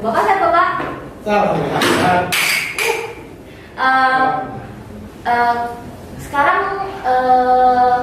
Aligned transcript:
Bapak 0.00 0.22
saya 0.24 0.36
Bapak. 0.40 0.68
Salam 1.28 1.60
Eh, 3.80 4.28
eh, 5.28 5.56
sekarang 6.24 6.88
eh, 7.04 8.00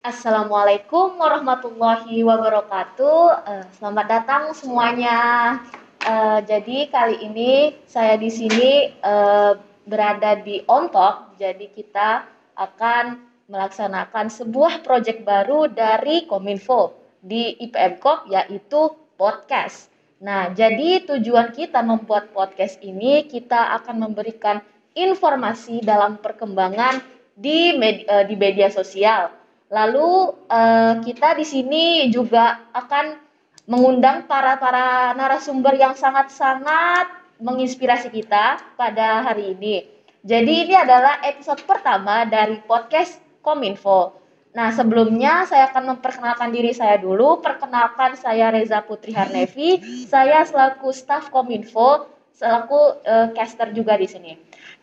Assalamualaikum 0.00 1.20
warahmatullahi 1.20 2.24
wabarakatuh. 2.24 3.20
Eh, 3.52 3.64
selamat 3.76 4.06
datang 4.08 4.42
semuanya. 4.56 5.60
Eh, 6.02 6.38
jadi 6.50 6.90
kali 6.90 7.22
ini 7.22 7.78
saya 7.86 8.18
di 8.18 8.26
sini 8.26 8.90
eh, 8.90 9.52
berada 9.86 10.34
di 10.42 10.58
Ontok. 10.66 11.38
Jadi 11.38 11.70
kita 11.70 12.26
akan 12.58 13.22
melaksanakan 13.46 14.26
sebuah 14.26 14.82
proyek 14.82 15.22
baru 15.22 15.70
dari 15.70 16.26
Kominfo 16.26 16.98
di 17.22 17.54
IPMKOP 17.54 18.34
yaitu 18.34 18.98
podcast. 19.14 19.94
Nah, 20.22 20.50
jadi 20.50 21.06
tujuan 21.06 21.54
kita 21.54 21.82
membuat 21.86 22.34
podcast 22.34 22.82
ini 22.82 23.26
kita 23.30 23.78
akan 23.82 24.10
memberikan 24.10 24.58
informasi 24.98 25.82
dalam 25.86 26.18
perkembangan 26.18 26.98
di 27.38 27.78
med- 27.78 28.06
eh, 28.10 28.24
di 28.26 28.34
media 28.34 28.70
sosial. 28.74 29.30
Lalu 29.72 30.36
kita 31.00 31.32
di 31.32 31.48
sini 31.48 32.12
juga 32.12 32.60
akan 32.76 33.31
mengundang 33.66 34.26
para 34.26 34.58
para 34.58 35.14
narasumber 35.14 35.78
yang 35.78 35.94
sangat-sangat 35.94 37.08
menginspirasi 37.42 38.10
kita 38.10 38.58
pada 38.78 39.22
hari 39.26 39.54
ini. 39.54 39.86
Jadi 40.22 40.70
ini 40.70 40.74
adalah 40.78 41.18
episode 41.26 41.66
pertama 41.66 42.22
dari 42.22 42.62
podcast 42.62 43.18
Kominfo. 43.42 44.22
Nah, 44.54 44.70
sebelumnya 44.70 45.48
saya 45.50 45.72
akan 45.72 45.96
memperkenalkan 45.96 46.54
diri 46.54 46.70
saya 46.70 47.00
dulu. 47.00 47.42
Perkenalkan 47.42 48.14
saya 48.14 48.54
Reza 48.54 48.84
Putri 48.86 49.16
Harnevi. 49.16 49.82
Saya 50.06 50.46
selaku 50.46 50.94
staf 50.94 51.32
Kominfo, 51.34 52.06
selaku 52.38 53.02
eh, 53.02 53.28
caster 53.34 53.74
juga 53.74 53.98
di 53.98 54.06
sini. 54.06 54.32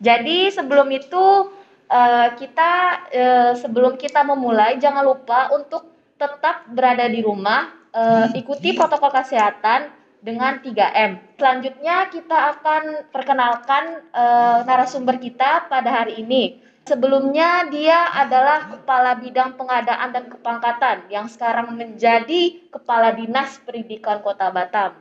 Jadi 0.01 0.51
sebelum 0.51 0.91
itu 0.91 1.55
eh, 1.87 2.27
kita 2.35 2.71
eh, 3.13 3.53
sebelum 3.55 3.95
kita 3.95 4.27
memulai 4.27 4.75
jangan 4.75 5.07
lupa 5.07 5.55
untuk 5.55 5.87
tetap 6.19 6.67
berada 6.67 7.07
di 7.07 7.23
rumah, 7.23 7.78
eh, 7.93 8.27
ikuti 8.37 8.75
protokol 8.75 9.13
kesehatan 9.13 9.89
dengan 10.19 10.59
3M. 10.59 11.39
Selanjutnya 11.39 12.11
kita 12.11 12.57
akan 12.57 13.11
perkenalkan 13.13 14.03
eh, 14.11 14.59
narasumber 14.67 15.17
kita 15.17 15.71
pada 15.71 16.03
hari 16.03 16.19
ini. 16.21 16.59
Sebelumnya 16.89 17.69
dia 17.69 18.09
adalah 18.17 18.65
Kepala 18.65 19.13
Bidang 19.21 19.53
Pengadaan 19.53 20.09
dan 20.09 20.25
Kepangkatan 20.25 21.05
yang 21.13 21.29
sekarang 21.29 21.77
menjadi 21.77 22.65
Kepala 22.73 23.13
Dinas 23.13 23.61
Pendidikan 23.61 24.25
Kota 24.25 24.49
Batam. 24.49 24.97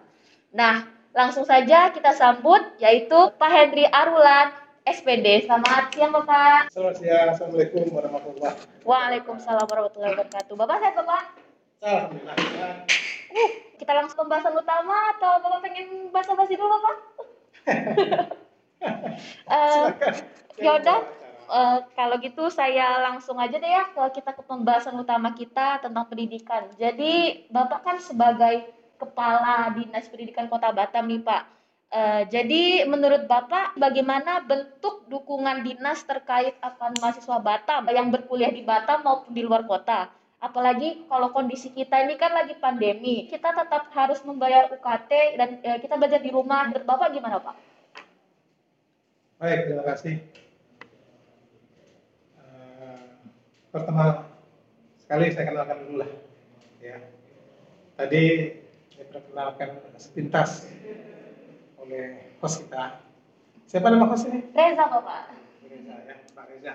Nah, 0.53 0.84
langsung 1.16 1.48
saja 1.48 1.89
kita 1.89 2.12
sambut 2.12 2.61
yaitu 2.77 3.33
Pak 3.41 3.48
Hendri 3.48 3.89
Arulan, 3.89 4.53
SPD. 4.84 5.48
Selamat 5.48 5.89
siang 5.92 6.12
Bapak. 6.12 6.69
Selamat 6.72 6.97
siang. 7.00 7.28
Assalamualaikum 7.33 7.84
warahmatullahi 7.92 8.56
Waalaikumsalam 8.84 9.64
warahmatullahi 9.64 10.12
wabarakatuh. 10.12 10.55
Bapak 10.61 10.77
saya 10.81 10.92
Bapak. 10.92 11.47
Alhamdulillah. 11.78 12.36
Uh, 13.28 13.50
kita 13.78 13.92
langsung 13.94 14.18
pembahasan 14.26 14.54
utama 14.56 15.14
atau 15.14 15.38
Bapak 15.38 15.60
pengen 15.62 16.10
basa-basi 16.10 16.54
dulu 16.58 16.68
Bapak? 16.76 16.96
Eh, 18.78 19.84
Silakan. 19.90 20.14
yaudah. 20.62 21.00
Eh, 21.48 21.78
kalau 21.96 22.16
gitu 22.20 22.52
saya 22.52 23.00
langsung 23.02 23.40
aja 23.40 23.56
deh 23.56 23.66
ya 23.66 23.88
ke 23.88 24.20
kita 24.20 24.36
ke 24.36 24.44
pembahasan 24.44 24.94
utama 25.00 25.32
kita 25.32 25.80
tentang 25.80 26.04
pendidikan. 26.06 26.69
Jadi 26.76 27.47
Bapak 27.48 27.80
kan 27.82 27.97
sebagai 27.98 28.69
kepala 29.00 29.72
dinas 29.72 30.06
pendidikan 30.12 30.47
Kota 30.47 30.70
Batam 30.70 31.08
nih 31.08 31.24
Pak. 31.24 31.42
Eh, 31.88 32.22
jadi 32.28 32.84
menurut 32.84 33.24
Bapak 33.24 33.80
bagaimana 33.80 34.44
bentuk 34.44 35.08
dukungan 35.08 35.64
dinas 35.64 36.04
terkait 36.04 36.60
akan 36.60 36.92
mahasiswa 37.00 37.41
Batam 37.41 37.88
yang 37.88 38.12
berkuliah 38.12 38.53
di 38.53 38.60
Batam 38.60 39.08
maupun 39.08 39.32
di 39.32 39.41
luar 39.41 39.64
kota? 39.64 40.12
Apalagi 40.38 41.03
kalau 41.10 41.34
kondisi 41.34 41.75
kita 41.75 41.99
ini 42.06 42.15
kan 42.15 42.31
lagi 42.31 42.54
pandemi, 42.62 43.26
kita 43.26 43.50
tetap 43.50 43.91
harus 43.91 44.22
membayar 44.22 44.71
UKT 44.71 45.10
dan 45.34 45.59
eh, 45.66 45.82
kita 45.82 45.99
belajar 45.99 46.22
di 46.22 46.31
rumah. 46.31 46.71
Menurut 46.71 46.87
Bapak 46.87 47.10
gimana 47.10 47.43
Pak? 47.43 47.59
Baik, 49.43 49.66
terima 49.66 49.82
kasih. 49.82 50.15
Eh, 52.38 53.03
pertama 53.75 54.31
sekali 55.03 55.27
saya 55.34 55.50
kenalkan 55.50 55.78
dulu 55.91 56.06
lah. 56.06 56.10
Ya. 56.78 57.03
Tadi 57.98 58.22
saya 58.94 59.06
perkenalkan 59.10 59.71
sepintas 59.98 60.71
oleh 61.82 62.38
host 62.38 62.62
kita. 62.62 63.03
Siapa 63.66 63.91
nama 63.91 64.06
host 64.06 64.31
ini? 64.31 64.47
Reza 64.54 64.87
Bapak. 64.87 65.34
Reza 65.66 65.94
ya, 66.06 66.15
Pak 66.31 66.44
Reza. 66.47 66.75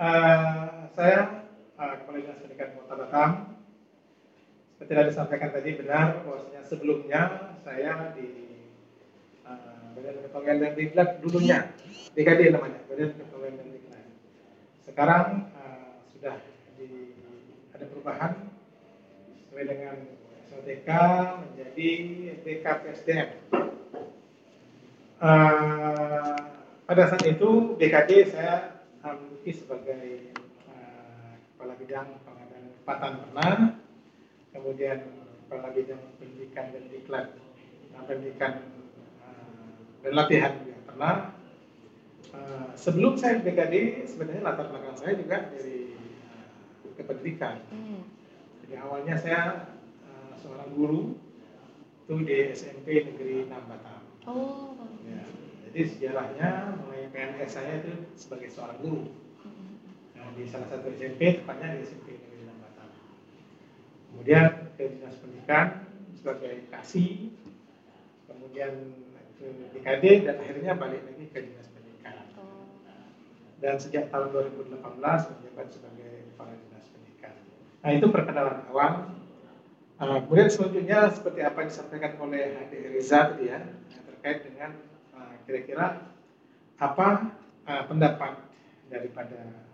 Eh, 0.00 0.88
saya 0.96 1.39
eh, 2.10 2.18
Kepala 2.18 2.26
Dinas 2.26 2.42
Pendidikan 2.42 2.68
Kota 2.74 2.94
Batam. 2.98 3.30
Seperti 4.74 4.92
yang 4.96 5.08
disampaikan 5.12 5.50
tadi 5.54 5.70
benar 5.78 6.06
bahwasanya 6.26 6.62
sebelumnya 6.66 7.22
saya 7.62 8.10
di 8.18 8.26
eh, 9.46 9.86
Badan 9.94 10.14
Kepegawaian 10.26 10.58
dan 10.58 10.72
Diklat 10.74 11.10
dulunya 11.22 11.58
BKD 12.18 12.40
namanya 12.50 12.82
Badan 12.90 13.14
Kepegawaian 13.14 13.54
dan 13.62 13.68
Diklat. 13.70 14.04
Sekarang 14.82 15.26
eh, 15.54 15.90
sudah 16.10 16.36
di, 16.74 17.14
ada 17.70 17.84
perubahan 17.86 18.32
sesuai 19.46 19.64
dengan 19.70 19.96
SOTK 20.50 20.90
menjadi 21.46 21.90
BKPSDM. 22.42 23.28
Eh, 25.20 26.38
pada 26.90 27.02
saat 27.06 27.22
itu 27.22 27.78
BKD 27.78 28.34
saya 28.34 28.82
uh, 29.06 29.14
menduduki 29.14 29.54
sebagai 29.54 30.34
kepala 31.60 31.76
bidang 31.76 32.08
pengadaan 32.24 32.72
kepatan 32.72 33.12
pernah, 33.20 33.52
kemudian 34.48 34.98
kepala 35.44 35.68
bidang 35.76 36.00
pendidikan 36.16 36.72
dan 36.72 36.84
diklat, 36.88 37.26
nah, 37.92 38.02
pendidikan 38.08 38.64
eh, 39.20 39.68
dan 40.00 40.12
latihan 40.16 40.56
juga 40.64 40.80
pernah. 40.88 41.14
Eh, 42.32 42.66
sebelum 42.80 43.20
saya 43.20 43.44
BKD 43.44 44.08
sebenarnya 44.08 44.40
latar 44.40 44.72
belakang 44.72 44.96
saya 44.96 45.12
juga 45.20 45.52
dari 45.52 46.00
eh, 46.00 46.92
kependidikan. 46.96 47.60
Hmm. 47.68 48.08
Jadi 48.64 48.74
awalnya 48.80 49.20
saya 49.20 49.68
seorang 50.40 50.72
guru 50.72 51.20
itu 52.08 52.14
di 52.24 52.56
SMP 52.56 53.04
Negeri 53.04 53.44
6 53.44 53.68
Batam. 53.68 54.00
Oh. 54.24 54.80
Ya, 55.04 55.28
jadi 55.68 55.80
sejarahnya 55.92 56.80
mulai 56.80 57.12
PNS 57.12 57.52
saya 57.52 57.84
itu 57.84 58.08
sebagai 58.16 58.48
seorang 58.48 58.80
guru. 58.80 59.12
Nah, 60.20 60.28
di 60.36 60.44
salah 60.44 60.68
satu 60.68 60.92
SMP, 60.92 61.40
tepatnya 61.40 61.80
di 61.80 61.88
SMP 61.88 62.12
Negeri 62.12 62.44
Enam 62.44 62.60
Batam. 62.60 62.88
Kemudian 64.12 64.68
ke 64.76 64.84
Dinas 64.92 65.16
Pendidikan 65.16 65.66
sebagai 66.12 66.68
kasih, 66.68 67.32
kemudian 68.28 69.00
ke 69.40 69.48
DKD 69.72 70.28
dan 70.28 70.36
akhirnya 70.44 70.76
balik 70.76 71.00
lagi 71.08 71.24
ke 71.32 71.38
Dinas 71.40 71.72
Pendidikan. 71.72 72.20
Dan 73.64 73.80
sejak 73.80 74.12
tahun 74.12 74.28
2018 74.60 74.76
menjabat 75.00 75.66
sebagai 75.72 76.12
Kepala 76.36 76.52
Dinas 76.52 76.86
Pendidikan. 76.92 77.34
Nah, 77.80 77.90
itu 77.96 78.06
perkenalan 78.12 78.60
awal. 78.68 78.92
Uh, 80.00 80.20
kemudian 80.28 80.48
selanjutnya 80.52 81.12
seperti 81.12 81.40
apa 81.44 81.64
yang 81.64 81.68
disampaikan 81.72 82.12
oleh 82.20 82.60
Adik 82.60 82.92
Reza 82.92 83.32
tadi 83.32 83.52
ya, 83.52 83.60
terkait 84.04 84.48
dengan 84.48 84.76
uh, 85.16 85.32
kira-kira 85.44 86.08
apa 86.80 87.08
uh, 87.68 87.82
pendapat 87.84 88.40
daripada 88.88 89.69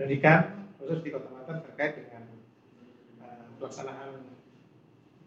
pendidikan 0.00 0.64
khusus 0.80 1.04
di 1.04 1.12
Kota 1.12 1.28
Batam 1.28 1.60
terkait 1.60 2.00
dengan 2.00 2.24
uh, 3.20 3.52
pelaksanaan 3.60 4.32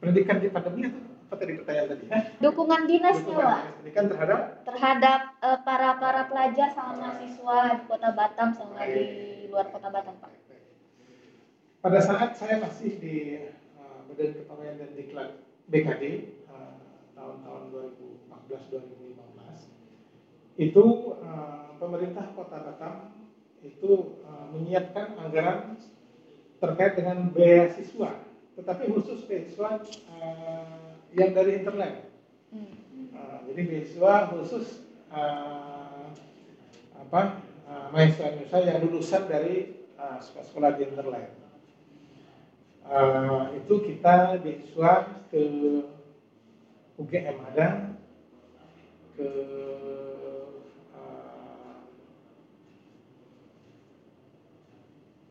pendidikan 0.01 0.41
di 0.41 0.49
pandemi 0.49 0.89
atau 0.89 0.97
apa 1.29 1.37
tadi 1.37 1.61
pertanyaan 1.61 1.93
tadi? 1.93 2.09
ya? 2.09 2.33
Dukungan 2.41 2.89
dinasnya 2.89 3.21
Dukungan 3.21 3.53
Pak 3.53 3.69
pendidikan 3.77 4.05
terhadap 4.09 4.65
terhadap 4.65 5.19
eh, 5.45 5.61
para 5.61 6.01
para 6.01 6.25
pelajar 6.25 6.73
sama 6.73 7.05
mahasiswa 7.05 7.57
di 7.77 7.85
Kota 7.85 8.09
Batam 8.17 8.49
sama 8.57 8.81
di 8.89 9.05
luar 9.53 9.69
Kota 9.69 9.93
Batam 9.93 10.17
Pak. 10.17 10.33
pada 11.85 12.01
saat 12.01 12.33
saya 12.33 12.57
masih 12.57 12.97
di 12.97 13.45
uh, 13.77 14.09
Badan 14.09 14.33
Kepegawaian 14.33 14.81
dan 14.81 14.89
Diklat 14.97 15.37
BKD 15.69 16.33
uh, 16.49 16.81
tahun-tahun 17.13 17.69
2014-2015 18.49 20.65
itu 20.65 20.85
uh, 21.21 21.77
pemerintah 21.77 22.25
Kota 22.33 22.57
Batam 22.57 23.22
itu 23.63 24.19
uh, 24.27 24.51
menyiapkan 24.51 25.15
anggaran 25.15 25.79
terkait 26.59 26.99
dengan 26.99 27.31
beasiswa, 27.31 28.11
tetapi 28.59 28.83
khusus 28.91 29.23
beasiswa 29.23 29.79
uh, 30.11 30.99
yang 31.15 31.31
dari 31.31 31.63
internet. 31.63 32.11
Uh, 32.51 33.39
jadi 33.49 33.61
beasiswa 33.65 34.13
khusus 34.35 34.83
uh, 35.09 36.11
apa 36.99 37.41
uh, 37.67 37.87
mahasiswa 37.91 38.35
Indonesia 38.35 38.59
yang 38.63 38.79
lulusan 38.83 39.23
dari 39.31 39.87
uh, 39.95 40.19
sekolah 40.19 40.75
di 40.75 40.83
Interland. 40.87 41.31
Uh, 42.83 43.55
itu 43.55 43.79
kita 43.79 44.43
beasiswa 44.43 45.07
ke 45.31 45.41
UGM 46.99 47.37
ada, 47.53 47.95
ke 49.17 49.29
uh, 50.93 51.79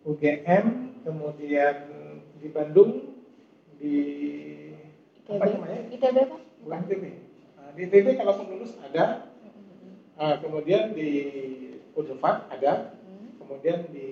UGM, 0.03 0.99
kemudian 1.07 1.77
di 2.43 2.49
Bandung, 2.51 3.23
di 3.79 3.97
ITB. 5.23 5.39
apa 5.39 5.45
namanya? 5.47 5.81
ITB 5.95 6.17
Pak? 6.27 6.41
Bukan 6.67 6.79
ITB. 6.87 7.05
Nah, 7.59 7.71
di 7.75 7.81
ITB 7.87 8.07
kalau 8.19 8.35
lulus 8.51 8.75
ada, 8.83 9.31
uh, 10.19 10.37
kemudian 10.43 10.95
di 10.95 11.11
Unifat 11.93 12.49
ada, 12.51 12.97
Hmm. 13.03 13.37
kemudian 13.37 13.87
di 13.93 14.09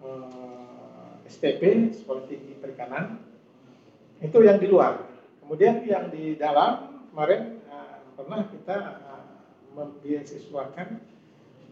uh, 0.00 1.18
STP 1.26 1.90
Sekolah 1.90 2.24
Tinggi 2.30 2.54
Perikanan 2.60 3.18
itu 4.22 4.38
yang 4.40 4.62
di 4.62 4.68
luar. 4.70 5.04
Kemudian 5.42 5.82
yang 5.84 6.08
di 6.08 6.38
dalam 6.38 7.02
kemarin 7.10 7.60
uh, 7.66 7.98
pernah 8.14 8.46
kita 8.46 8.78
uh, 9.04 9.24
membiasiswakan 9.74 11.02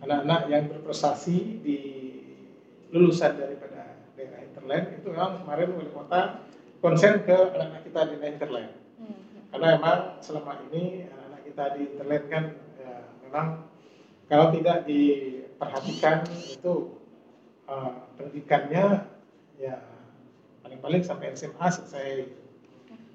anak-anak 0.00 0.41
yang 0.50 0.64
berprestasi 0.73 1.61
di 1.62 1.79
lulusan 2.90 3.38
daripada 3.38 3.96
daerah 4.19 4.40
interland 4.42 4.87
itu 4.98 5.08
memang 5.10 5.42
kemarin 5.46 5.69
wali 5.78 5.90
kota 5.94 6.20
konsen 6.82 7.22
ke 7.22 7.34
anak-anak 7.34 7.82
kita 7.87 8.00
di 8.10 8.14
daerah 8.19 8.34
interland 8.34 8.72
Hmm. 9.00 9.16
karena 9.48 9.81
memang 9.81 10.00
selama 10.20 10.60
ini 10.69 11.08
anak-anak 11.08 11.42
kita 11.48 11.64
di 11.72 11.82
internet 11.88 12.22
kan 12.28 12.44
ya, 12.76 12.92
memang 13.25 13.46
kalau 14.28 14.52
tidak 14.52 14.84
diperhatikan 14.84 16.28
itu 16.28 17.00
uh, 17.64 18.12
pendidikannya 18.20 19.08
ya 19.56 19.81
paling-paling 20.60 21.00
sampai 21.00 21.32
SMA 21.32 21.64
selesai 21.72 22.28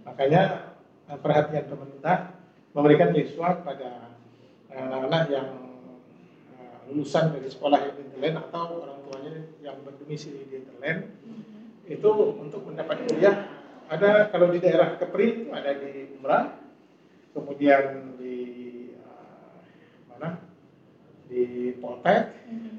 makanya 0.10 0.74
uh, 1.06 1.22
perhatian 1.22 1.70
pemerintah 1.70 2.34
memberikan 2.74 3.14
beasiswa 3.14 3.62
kepada 3.62 4.18
uh, 4.74 4.82
anak-anak 4.90 5.24
yang 5.30 5.50
uh, 6.58 6.82
lulusan 6.90 7.30
dari 7.30 7.46
sekolah 7.46 7.78
yang 7.78 8.42
atau 8.42 8.82
orang 8.82 9.05
tuanya 9.26 9.42
yang 9.66 9.82
berdomisili 9.82 10.46
di 10.46 10.62
internet 10.62 11.10
itu 11.90 12.10
untuk 12.38 12.62
mendapat 12.70 13.10
kuliah 13.10 13.50
ada 13.90 14.30
kalau 14.30 14.54
di 14.54 14.62
daerah 14.62 15.02
Kepri 15.02 15.50
ada 15.50 15.74
di 15.74 16.14
Umrah, 16.18 16.62
kemudian 17.34 18.14
di 18.22 18.38
uh, 19.02 19.58
mana 20.14 20.46
di 21.26 21.74
Poltek, 21.82 22.34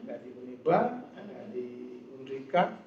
ada 0.07 0.15
di 0.23 0.31
Uniba, 0.35 1.03
ada 1.15 1.39
di 1.51 1.67
Undrika. 2.15 2.79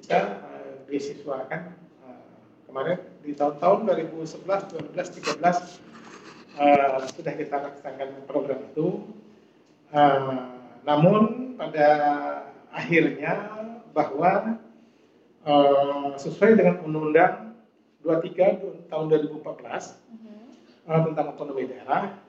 Kita 0.00 0.20
uh, 0.40 0.72
beasiswakan 0.84 1.72
uh, 2.04 2.36
kemarin 2.68 3.00
di 3.24 3.32
tahun-tahun 3.32 3.88
2011, 3.88 4.92
12, 4.92 4.92
13 4.96 6.60
uh, 6.60 7.00
sudah 7.08 7.34
kita 7.40 7.56
laksanakan 7.60 8.08
program 8.28 8.60
itu. 8.72 9.16
Uh, 9.92 10.60
namun 10.84 11.56
pada 11.56 11.88
akhirnya 12.76 13.32
bahwa 13.96 14.60
uh, 15.48 16.12
sesuai 16.20 16.60
dengan 16.60 16.84
Undang-Undang 16.84 17.56
23 18.04 18.92
tahun 18.92 19.04
2014 19.32 19.40
uh, 20.84 21.00
tentang 21.08 21.26
otonomi 21.32 21.64
daerah 21.64 22.20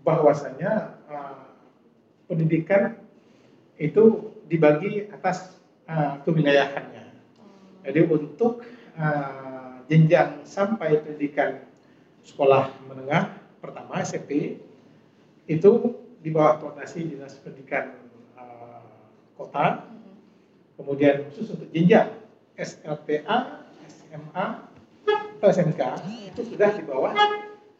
bahwasanya 0.00 0.96
uh, 1.04 1.52
pendidikan 2.24 2.96
itu 3.76 4.32
dibagi 4.48 5.12
atas 5.12 5.60
uh, 5.84 6.20
kewilayahannya. 6.24 7.04
Jadi 7.84 8.00
untuk 8.08 8.64
uh, 8.96 9.84
jenjang 9.84 10.40
sampai 10.48 11.04
pendidikan 11.04 11.60
sekolah 12.24 12.72
menengah 12.88 13.36
pertama 13.60 14.00
SMP 14.00 14.56
itu 15.44 15.70
di 16.24 16.32
bawah 16.32 16.56
koordinasi 16.56 17.12
dinas 17.12 17.36
pendidikan 17.44 18.03
kota 19.34 19.86
kemudian 20.74 21.26
khusus 21.30 21.54
untuk 21.54 21.70
jenjang 21.70 22.10
SLTA, 22.54 23.66
SMA, 23.90 24.46
atau 25.44 25.48
SMK 25.50 25.82
itu 26.34 26.40
sudah 26.54 26.70
di 26.74 26.82
bawah 26.86 27.12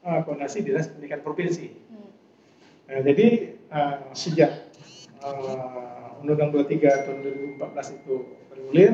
uh, 0.04 0.20
koordinasi 0.26 0.66
dinas 0.66 0.90
pendidikan 0.90 1.22
provinsi. 1.22 1.72
Nah, 2.84 3.00
jadi 3.00 3.56
uh, 3.72 4.12
sejak 4.12 4.68
uh, 5.24 6.20
Undang-Undang 6.20 6.68
23 6.68 7.04
tahun 7.08 7.18
2014 7.64 7.98
itu 8.02 8.14
bergulir, 8.52 8.92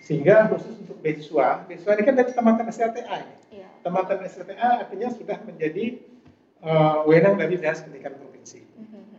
sehingga 0.00 0.48
khusus 0.48 0.80
untuk 0.80 0.96
beasiswa, 1.04 1.68
beasiswa 1.68 1.92
ini 1.96 2.02
kan 2.04 2.14
dari 2.16 2.32
tamatan 2.32 2.66
SLTA. 2.72 3.16
ini. 3.20 3.34
Iya. 3.60 3.68
Tamatan 3.84 4.18
SLTA 4.24 4.68
artinya 4.88 5.08
sudah 5.12 5.38
menjadi 5.44 6.00
uh, 6.64 7.04
wewenang 7.04 7.36
dari 7.36 7.60
dinas 7.60 7.84
pendidikan 7.84 8.16
provinsi. 8.16 8.64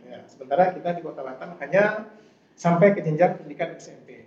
Ya, 0.06 0.26
sementara 0.26 0.74
kita 0.74 0.98
di 0.98 1.02
Kota 1.06 1.22
Batam 1.22 1.54
hanya 1.62 2.10
sampai 2.56 2.96
ke 2.96 3.04
jenjang 3.04 3.36
pendidikan 3.36 3.76
SMP. 3.76 4.26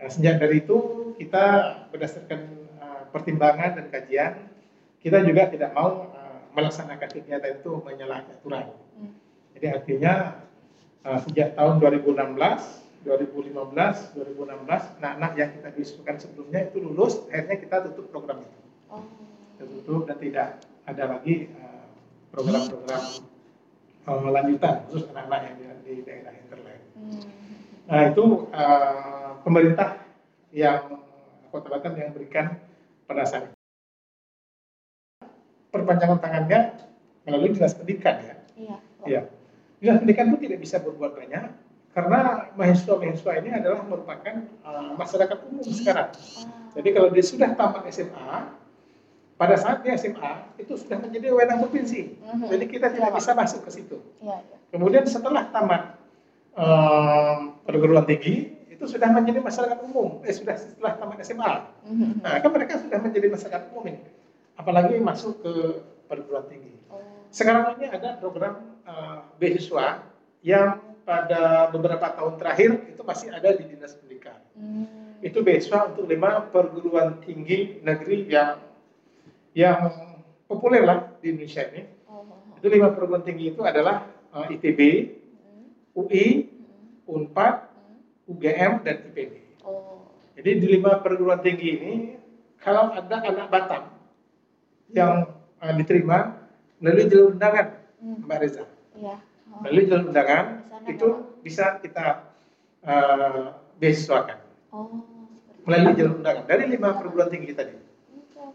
Nah, 0.00 0.08
sejak 0.08 0.40
dari 0.40 0.64
itu 0.64 1.12
kita 1.20 1.44
berdasarkan 1.92 2.40
uh, 2.80 3.02
pertimbangan 3.12 3.76
dan 3.76 3.86
kajian, 3.92 4.32
kita 5.04 5.20
juga 5.20 5.52
tidak 5.52 5.76
mau 5.76 6.08
uh, 6.08 6.40
melaksanakan 6.56 7.08
kegiatan 7.12 7.60
itu 7.60 7.84
menyalahi 7.84 8.24
aturan. 8.32 8.72
Hmm. 8.96 9.12
Jadi 9.52 9.66
artinya 9.68 10.40
uh, 11.04 11.20
sejak 11.20 11.52
tahun 11.52 11.84
2016, 11.84 12.40
2015, 13.04 14.16
2016, 14.16 14.96
anak-anak 15.04 15.32
yang 15.36 15.50
kita 15.52 15.68
diskusikan 15.76 16.16
sebelumnya 16.16 16.64
itu 16.64 16.80
lulus, 16.80 17.28
akhirnya 17.28 17.60
kita 17.60 17.76
tutup 17.92 18.08
program 18.08 18.40
itu. 18.40 18.60
Oh. 18.88 19.04
Kita 19.60 19.64
tutup 19.68 20.08
dan 20.08 20.16
tidak 20.16 20.48
ada 20.88 21.04
lagi 21.12 21.52
uh, 21.60 21.92
program-program 22.32 23.04
uh, 24.08 24.28
lanjutan 24.32 24.74
khusus 24.88 25.04
anak-anak 25.12 25.60
yang 25.60 25.76
di, 25.84 25.92
di 25.92 25.94
daerah 26.08 26.32
interland. 26.32 26.82
Hmm. 26.96 27.39
Nah 27.90 28.00
itu 28.14 28.46
uh, 28.54 29.42
pemerintah 29.42 29.98
yang 30.54 31.02
Kota 31.50 31.66
Batam 31.66 31.98
yang 31.98 32.14
berikan 32.14 32.54
pada 33.10 33.26
saat 33.26 33.50
itu. 33.50 33.58
Perpanjangan 35.74 36.22
tangannya 36.22 36.78
melalui 37.26 37.50
dinas 37.50 37.74
pendidikan 37.74 38.22
ya. 38.22 38.34
Iya. 38.54 38.76
Iya. 39.06 39.20
Dinas 39.82 39.98
pendidikan 39.98 40.30
itu 40.30 40.38
tidak 40.46 40.58
bisa 40.62 40.78
berbuat 40.78 41.18
banyak 41.18 41.44
karena 41.90 42.46
mahasiswa-mahasiswa 42.54 43.32
ini 43.42 43.50
adalah 43.50 43.82
merupakan 43.82 44.46
uh, 44.62 44.94
masyarakat 44.94 45.38
umum 45.50 45.66
sekarang. 45.66 46.14
Ah. 46.14 46.70
Jadi 46.78 46.88
kalau 46.94 47.10
dia 47.10 47.24
sudah 47.26 47.50
tamat 47.58 47.82
SMA, 47.90 48.54
pada 49.34 49.56
saat 49.58 49.82
dia 49.82 49.98
SMA 49.98 50.54
itu 50.62 50.78
sudah 50.78 51.02
menjadi 51.02 51.34
wewenang 51.34 51.66
provinsi. 51.66 52.14
Mhm. 52.22 52.46
Jadi 52.46 52.64
kita 52.70 52.94
tidak 52.94 53.10
Iya, 53.10 53.18
bisa 53.18 53.30
masuk 53.34 53.60
ke 53.66 53.70
situ. 53.74 53.98
Iya, 54.22 54.38
iya. 54.38 54.56
Kemudian 54.70 55.02
setelah 55.02 55.50
tamat 55.50 55.98
um, 56.56 57.60
perguruan 57.66 58.06
tinggi 58.06 58.60
itu 58.70 58.84
sudah 58.88 59.12
menjadi 59.12 59.44
masyarakat 59.44 59.78
umum. 59.84 60.24
Eh 60.24 60.32
sudah 60.32 60.56
setelah 60.56 60.96
tamat 60.96 61.20
SMA. 61.20 61.52
Mhm. 61.84 62.24
Nah, 62.24 62.40
kan 62.40 62.50
mereka 62.50 62.80
sudah 62.80 62.98
menjadi 62.98 63.28
masyarakat 63.28 63.62
umum 63.70 63.92
ini. 63.92 64.00
Apalagi 64.56 64.96
masuk 64.96 65.44
ke 65.44 65.52
perguruan 66.08 66.48
tinggi. 66.48 66.72
Oh. 66.88 67.00
Sekarang 67.28 67.76
ini 67.76 67.92
ada 67.92 68.16
program 68.16 68.80
uh, 68.88 69.24
beasiswa 69.36 70.00
yang 70.40 70.80
pada 71.04 71.68
beberapa 71.68 72.08
tahun 72.12 72.40
terakhir 72.40 72.70
itu 72.88 73.02
masih 73.04 73.28
ada 73.32 73.52
di 73.52 73.64
dinas 73.68 73.92
pendidikan. 74.00 74.40
Hmm. 74.56 75.20
Itu 75.20 75.44
beasiswa 75.44 75.92
untuk 75.92 76.08
lima 76.08 76.48
perguruan 76.48 77.20
tinggi 77.20 77.84
negeri 77.84 78.32
yang 78.32 78.56
yang 79.52 79.92
populer 80.48 80.88
lah 80.88 81.20
di 81.20 81.36
Indonesia 81.36 81.68
ini. 81.68 81.84
Oh, 82.08 82.24
oh, 82.24 82.32
oh. 82.32 82.56
Itu 82.56 82.66
lima 82.72 82.96
perguruan 82.96 83.24
tinggi 83.28 83.52
itu 83.52 83.60
adalah 83.60 84.08
uh, 84.32 84.48
ITB, 84.48 84.80
Hmm. 84.80 85.19
UI, 86.00 86.26
Hmm. 86.46 87.04
Unpad, 87.06 87.54
Hmm. 87.66 87.98
UGM, 88.26 88.72
dan 88.80 88.96
IPB. 89.06 89.32
Oh. 89.62 90.06
Jadi 90.34 90.50
di 90.56 90.66
lima 90.70 90.98
perguruan 90.98 91.40
tinggi 91.40 91.68
ini, 91.74 91.92
kalau 92.56 92.88
ada 92.88 93.16
anak 93.20 93.48
Batam 93.48 93.82
yang 94.90 95.28
uh, 95.58 95.72
diterima 95.74 96.36
melalui 96.78 97.06
jalur 97.06 97.32
undangan, 97.32 97.66
Hmm. 98.00 98.24
Mbak 98.24 98.38
Reza, 98.40 98.64
Iya. 98.96 99.14
Oh. 99.50 99.60
melalui 99.60 99.84
jalur 99.84 100.04
undangan 100.08 100.44
itu 100.86 101.08
bisa 101.40 101.76
kita 101.78 102.24
uh, 102.80 103.52
beasiswakan 103.76 104.38
Oh. 104.70 105.04
melalui 105.62 105.92
jalur 105.92 106.16
undangan 106.16 106.44
dari 106.44 106.64
lima 106.66 106.96
perguruan 106.96 107.28
tinggi 107.28 107.52
tadi. 107.52 107.76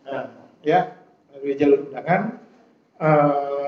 Nah, 0.06 0.26
ya 0.62 0.98
melalui 1.30 1.54
jalur 1.56 1.80
undangan. 1.86 2.42
Uh, 2.96 3.65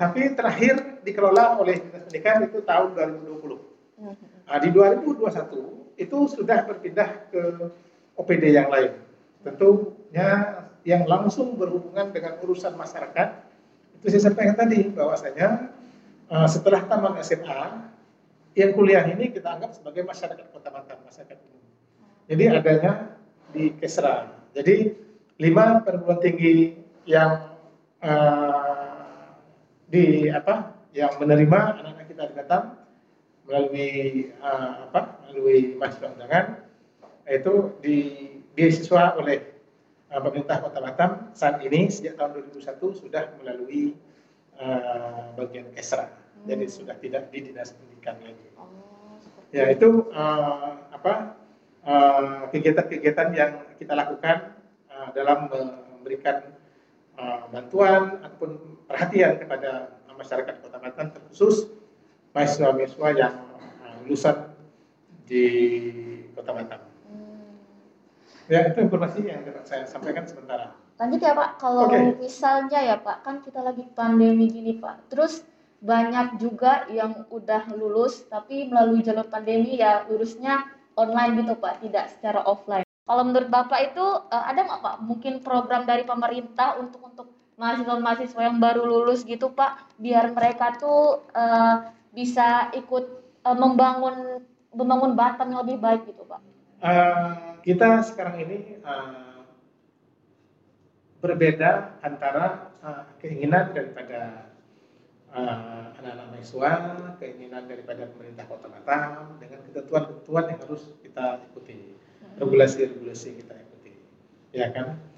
tapi 0.00 0.32
terakhir 0.32 1.04
dikelola 1.04 1.60
oleh 1.60 1.76
dinas 1.76 2.08
pendidikan 2.08 2.40
itu 2.48 2.64
tahun 2.64 2.96
2020. 2.96 3.60
Mhm. 4.00 4.14
Nah, 4.48 4.58
di 4.64 4.68
2021 4.72 5.92
itu 6.00 6.18
sudah 6.32 6.64
berpindah 6.64 7.28
ke 7.28 7.68
OPD 8.16 8.56
yang 8.56 8.72
lain. 8.72 8.96
Tentunya 9.44 10.28
yang 10.88 11.04
langsung 11.04 11.60
berhubungan 11.60 12.08
dengan 12.16 12.40
urusan 12.40 12.72
masyarakat 12.72 13.28
itu 14.00 14.06
saya 14.16 14.32
sampaikan 14.32 14.56
tadi 14.56 14.88
bahwasanya 14.88 15.68
uh, 16.32 16.48
setelah 16.48 16.88
taman 16.88 17.20
SMA 17.20 17.92
yang 18.56 18.72
kuliah 18.72 19.04
ini 19.04 19.28
kita 19.28 19.60
anggap 19.60 19.76
sebagai 19.76 20.08
masyarakat 20.08 20.48
Kota 20.48 20.72
Batam, 20.72 21.04
masyarakat 21.04 21.36
umum. 21.36 21.62
Jadi 22.24 22.44
adanya 22.48 22.92
di 23.52 23.76
Kesra. 23.76 24.32
Jadi 24.56 24.96
lima 25.36 25.84
perguruan 25.84 26.24
tinggi 26.24 26.80
yang 27.04 27.52
uh, 28.00 28.69
di 29.90 30.30
apa 30.30 30.78
yang 30.94 31.18
menerima 31.18 31.58
anak-anak 31.82 32.06
kita 32.06 32.30
di 32.30 32.34
Batam 32.38 32.62
melalui 33.50 33.90
uh, 34.38 34.86
apa 34.86 35.18
melalui 35.26 35.74
mahasiswa 35.74 36.14
undangan 36.14 36.46
itu 37.26 37.54
di 37.82 37.96
beasiswa 38.54 39.18
oleh 39.18 39.42
uh, 40.14 40.22
pemerintah 40.22 40.62
Kota 40.62 40.78
Batam 40.78 41.10
saat 41.34 41.58
ini 41.66 41.90
sejak 41.90 42.14
tahun 42.14 42.38
2001 42.54 43.02
sudah 43.02 43.24
melalui 43.42 43.98
uh, 44.62 45.34
bagian 45.34 45.66
Kesra. 45.74 46.06
Hmm. 46.06 46.46
Jadi 46.46 46.64
sudah 46.70 46.94
tidak 47.02 47.34
di 47.34 47.50
dinas 47.50 47.74
pendidikan 47.74 48.14
lagi. 48.22 48.46
Oh, 48.54 48.70
ya 49.50 49.66
itu 49.74 50.06
uh, 50.14 50.86
apa 50.94 51.34
kegiatan-kegiatan 52.54 53.28
uh, 53.32 53.34
yang 53.34 53.52
kita 53.82 53.98
lakukan 53.98 54.54
uh, 54.94 55.10
dalam 55.10 55.50
memberikan 55.50 56.59
bantuan 57.52 58.22
ataupun 58.24 58.80
perhatian 58.88 59.38
kepada 59.40 60.00
masyarakat 60.20 60.54
Kota 60.60 60.76
Batam 60.76 61.06
terkhusus 61.16 61.72
mahasiswa-mahasiswa 62.36 63.08
yang 63.16 63.34
uh, 63.80 63.96
lulusan 64.04 64.52
di 65.24 65.44
Kota 66.36 66.52
Batam. 66.52 66.80
Hmm. 67.08 67.56
Ya, 68.52 68.68
itu 68.68 68.78
informasi 68.84 69.24
yang 69.24 69.42
dapat 69.48 69.64
saya 69.64 69.84
sampaikan 69.88 70.28
sementara. 70.28 70.76
Lanjut 71.00 71.20
ya 71.24 71.32
Pak, 71.32 71.50
kalau 71.56 71.88
okay. 71.88 72.12
misalnya 72.20 72.80
ya 72.84 72.96
Pak, 73.00 73.24
kan 73.24 73.40
kita 73.40 73.64
lagi 73.64 73.88
pandemi 73.96 74.52
gini 74.52 74.76
Pak, 74.76 75.08
terus 75.08 75.48
banyak 75.80 76.36
juga 76.36 76.84
yang 76.92 77.24
udah 77.32 77.72
lulus 77.72 78.28
tapi 78.28 78.68
melalui 78.68 79.00
jalur 79.00 79.24
pandemi 79.24 79.80
ya 79.80 80.04
lulusnya 80.12 80.68
online 81.00 81.40
gitu 81.40 81.56
Pak, 81.56 81.80
tidak 81.80 82.12
secara 82.12 82.44
offline. 82.44 82.84
Kalau 83.10 83.26
menurut 83.26 83.50
Bapak 83.50 83.90
itu 83.90 84.06
uh, 84.06 84.44
ada 84.46 84.62
nggak 84.62 84.86
Pak 84.86 84.96
mungkin 85.02 85.42
program 85.42 85.82
dari 85.82 86.06
pemerintah 86.06 86.78
untuk 86.78 87.02
untuk 87.02 87.26
mahasiswa-mahasiswa 87.58 88.38
yang 88.38 88.62
baru 88.62 88.86
lulus 88.86 89.26
gitu 89.26 89.50
Pak, 89.50 89.98
biar 89.98 90.30
mereka 90.30 90.78
tuh 90.78 91.26
uh, 91.34 91.90
bisa 92.14 92.70
ikut 92.70 93.10
uh, 93.42 93.58
membangun 93.58 94.46
membangun 94.70 95.18
Batam 95.18 95.50
yang 95.50 95.66
lebih 95.66 95.82
baik 95.82 96.06
gitu 96.06 96.22
Pak. 96.22 96.38
Uh, 96.78 97.58
kita 97.66 97.98
sekarang 98.06 98.46
ini 98.46 98.78
uh, 98.86 99.42
berbeda 101.18 101.98
antara 102.06 102.70
uh, 102.78 103.10
keinginan 103.18 103.74
daripada 103.74 104.54
uh, 105.34 105.98
anak-anak 105.98 106.26
mahasiswa, 106.30 106.70
keinginan 107.18 107.66
daripada 107.66 108.06
pemerintah 108.06 108.46
Kota 108.46 108.70
Batam 108.70 109.34
dengan 109.42 109.66
ketentuan-ketentuan 109.66 110.44
yang 110.54 110.60
harus 110.62 110.94
kita 111.02 111.42
ikuti. 111.50 111.98
Regulasi-regulasi 112.38 113.42
kita 113.42 113.54
ikuti, 113.56 113.92
ya 114.54 114.70
kan? 114.70 115.10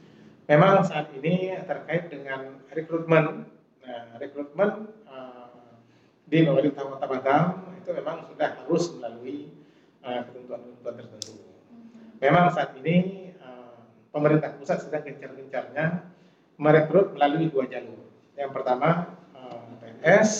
memang 0.52 0.83
saat 0.85 1.09
ini 1.16 1.54
terkait 1.64 2.11
dengan 2.11 2.61
rekrutmen, 2.69 3.47
nah, 3.81 4.04
rekrutmen 4.19 4.90
uh, 5.07 5.78
di 6.26 6.45
pemerintah 6.45 6.85
Kota 6.88 7.07
Batam 7.07 7.45
itu 7.81 7.90
memang 7.92 8.28
sudah 8.31 8.49
harus 8.62 8.85
melalui 8.95 9.50
eh, 10.07 10.21
ketentuan-ketentuan 10.23 10.95
uh, 10.95 10.99
tertentu. 11.02 11.35
Memang 12.23 12.45
saat 12.54 12.73
ini 12.78 13.28
uh, 13.42 13.81
pemerintah 14.14 14.54
pusat 14.54 14.87
sedang 14.87 15.02
gencar-gencarnya 15.02 16.07
merekrut 16.57 17.12
melalui 17.19 17.50
dua 17.50 17.66
jalur. 17.66 18.07
Yang 18.38 18.50
pertama 18.54 19.19
uh, 19.35 19.66
PNS, 19.83 20.31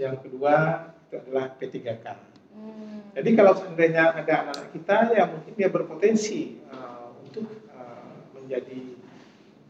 yang 0.00 0.18
kedua 0.18 0.88
itu 1.08 1.14
adalah 1.20 1.52
P3K. 1.58 2.27
Hmm. 2.58 3.14
Jadi 3.14 3.30
kalau 3.38 3.54
seandainya 3.54 4.18
ada 4.18 4.34
anak-anak 4.42 4.70
kita 4.74 4.96
yang 5.14 5.28
mungkin 5.30 5.52
dia 5.54 5.68
berpotensi 5.70 6.58
uh, 6.74 7.14
untuk 7.22 7.46
uh, 7.70 8.26
menjadi 8.34 8.98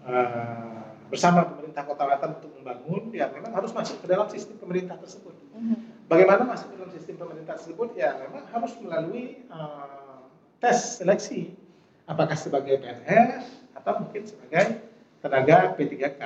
uh, 0.09 0.89
bersama 1.09 1.45
pemerintah 1.49 1.89
Kota 1.89 2.05
Batam 2.05 2.37
untuk 2.37 2.53
membangun, 2.61 3.13
ya 3.17 3.33
memang 3.33 3.53
harus 3.57 3.73
masuk 3.73 4.05
ke 4.05 4.07
dalam 4.09 4.29
sistem 4.29 4.61
pemerintah 4.61 4.97
tersebut. 5.01 5.33
Mhm. 5.57 6.09
Bagaimana 6.09 6.45
masuk 6.45 6.73
ke 6.73 6.77
dalam 6.77 6.93
sistem 6.93 7.17
pemerintah 7.17 7.57
tersebut? 7.57 7.89
Ya 7.97 8.17
memang 8.21 8.45
harus 8.53 8.73
melalui 8.81 9.45
uh, 9.49 10.25
tes 10.61 11.01
seleksi, 11.01 11.57
apakah 12.05 12.37
sebagai 12.37 12.81
PNS 12.81 13.45
atau 13.77 14.05
mungkin 14.05 14.23
sebagai 14.29 14.85
tenaga 15.25 15.73
P3K. 15.77 16.21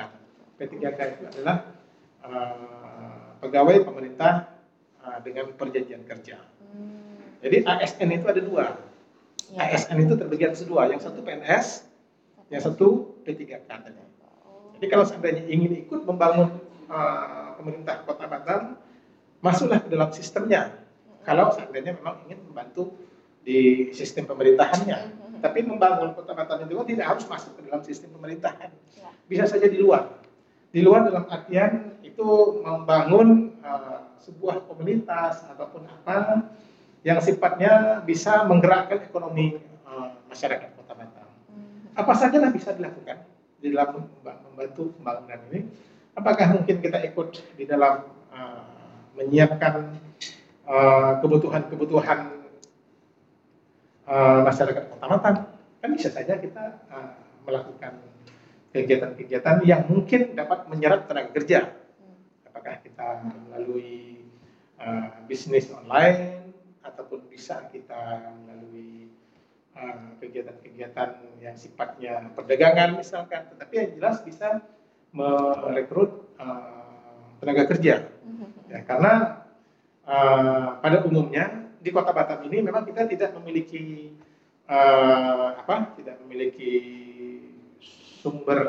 P3K 0.59 0.99
itu 1.17 1.23
adalah 1.31 1.57
uh, 2.23 3.39
pegawai 3.39 3.87
pemerintah 3.87 4.51
uh, 5.03 5.19
dengan 5.23 5.51
perjanjian 5.55 6.03
kerja. 6.07 6.39
Jadi 7.43 7.67
ASN 7.67 8.09
itu 8.15 8.25
ada 8.31 8.41
dua. 8.41 8.65
Ya. 9.51 9.67
ASN 9.67 9.99
itu 9.99 10.15
terbagi 10.15 10.47
atas 10.47 10.63
dua, 10.63 10.87
yang 10.87 11.03
satu 11.03 11.19
PNS, 11.19 11.83
yang 12.47 12.63
satu 12.63 13.19
P3K 13.27 13.67
tadi. 13.67 14.01
Jadi 14.79 14.85
kalau 14.87 15.03
seandainya 15.03 15.43
ingin 15.51 15.83
ikut 15.83 16.07
membangun 16.07 16.63
uh, 16.87 17.55
pemerintah 17.59 18.03
Kota 18.07 18.25
Batam, 18.31 18.79
masuklah 19.43 19.83
ke 19.83 19.91
dalam 19.91 20.09
sistemnya. 20.15 20.71
Kalau 21.27 21.51
seandainya 21.51 21.99
memang 21.99 22.23
ingin 22.27 22.39
membantu 22.47 22.95
di 23.43 23.91
sistem 23.91 24.23
pemerintahannya. 24.27 25.23
Tapi 25.43 25.59
membangun 25.67 26.15
Kota 26.15 26.31
Batam 26.31 26.63
itu 26.63 26.79
tidak 26.95 27.05
harus 27.11 27.27
masuk 27.27 27.59
ke 27.59 27.67
dalam 27.67 27.83
sistem 27.83 28.15
pemerintahan. 28.15 28.71
Ya. 28.95 29.11
Bisa 29.27 29.43
saja 29.51 29.67
di 29.67 29.75
luar. 29.75 30.23
Di 30.71 30.79
luar 30.79 31.05
dalam 31.05 31.27
artian 31.27 31.99
itu 32.01 32.59
membangun 32.63 33.59
uh, 33.61 34.15
sebuah 34.23 34.63
komunitas 34.65 35.43
ataupun 35.51 35.85
apa 35.85 36.47
yang 37.03 37.19
sifatnya 37.19 38.03
bisa 38.07 38.47
menggerakkan 38.47 39.03
ekonomi 39.03 39.59
uh, 39.83 40.15
masyarakat 40.31 40.73
apa 41.93 42.13
saja 42.17 42.37
lah 42.41 42.49
bisa 42.49 42.73
dilakukan 42.73 43.21
di 43.61 43.69
dalam 43.71 44.09
membantu 44.49 44.91
pembangunan 44.97 45.39
ini. 45.53 45.69
Apakah 46.13 46.57
mungkin 46.57 46.81
kita 46.81 47.01
ikut 47.09 47.41
di 47.57 47.65
dalam 47.65 48.05
uh, 48.33 48.65
menyiapkan 49.17 49.93
uh, 50.65 51.21
kebutuhan-kebutuhan 51.21 52.19
uh, 54.09 54.39
masyarakat 54.45 54.83
Kota 54.93 55.05
Batam? 55.05 55.35
Kan 55.81 55.89
bisa 55.93 56.09
saja 56.13 56.37
kita 56.37 56.85
uh, 56.89 57.13
melakukan 57.45 57.97
kegiatan-kegiatan 58.73 59.61
yang 59.65 59.85
mungkin 59.85 60.33
dapat 60.33 60.65
menyerap 60.69 61.05
tenaga 61.05 61.29
kerja. 61.33 61.77
Apakah 62.49 62.81
kita 62.81 63.21
melalui 63.49 64.21
uh, 64.81 65.13
bisnis 65.29 65.69
online 65.69 66.42
ataupun 66.83 67.25
bisa 67.31 67.67
kita 67.71 68.31
melalui 68.43 69.03
Eh, 69.73 69.97
kegiatan-kegiatan 70.21 71.41
yang 71.41 71.57
sifatnya 71.57 72.29
perdagangan 72.37 72.93
misalkan, 72.93 73.49
tetapi 73.49 73.73
yang 73.73 73.89
jelas 73.97 74.21
bisa 74.21 74.61
merekrut 75.09 76.29
uh, 76.37 77.33
tenaga 77.41 77.73
kerja. 77.73 78.05
Ya, 78.69 78.79
karena 78.85 79.43
uh, 80.05 80.77
pada 80.77 81.01
umumnya 81.09 81.73
di 81.81 81.89
Kota 81.89 82.13
Batam 82.13 82.45
ini 82.45 82.61
memang 82.61 82.85
kita 82.85 83.09
tidak 83.09 83.33
memiliki 83.41 84.13
uh, 84.69 85.57
apa? 85.57 85.97
Tidak 85.97 86.21
memiliki 86.21 86.71
sumber 88.21 88.61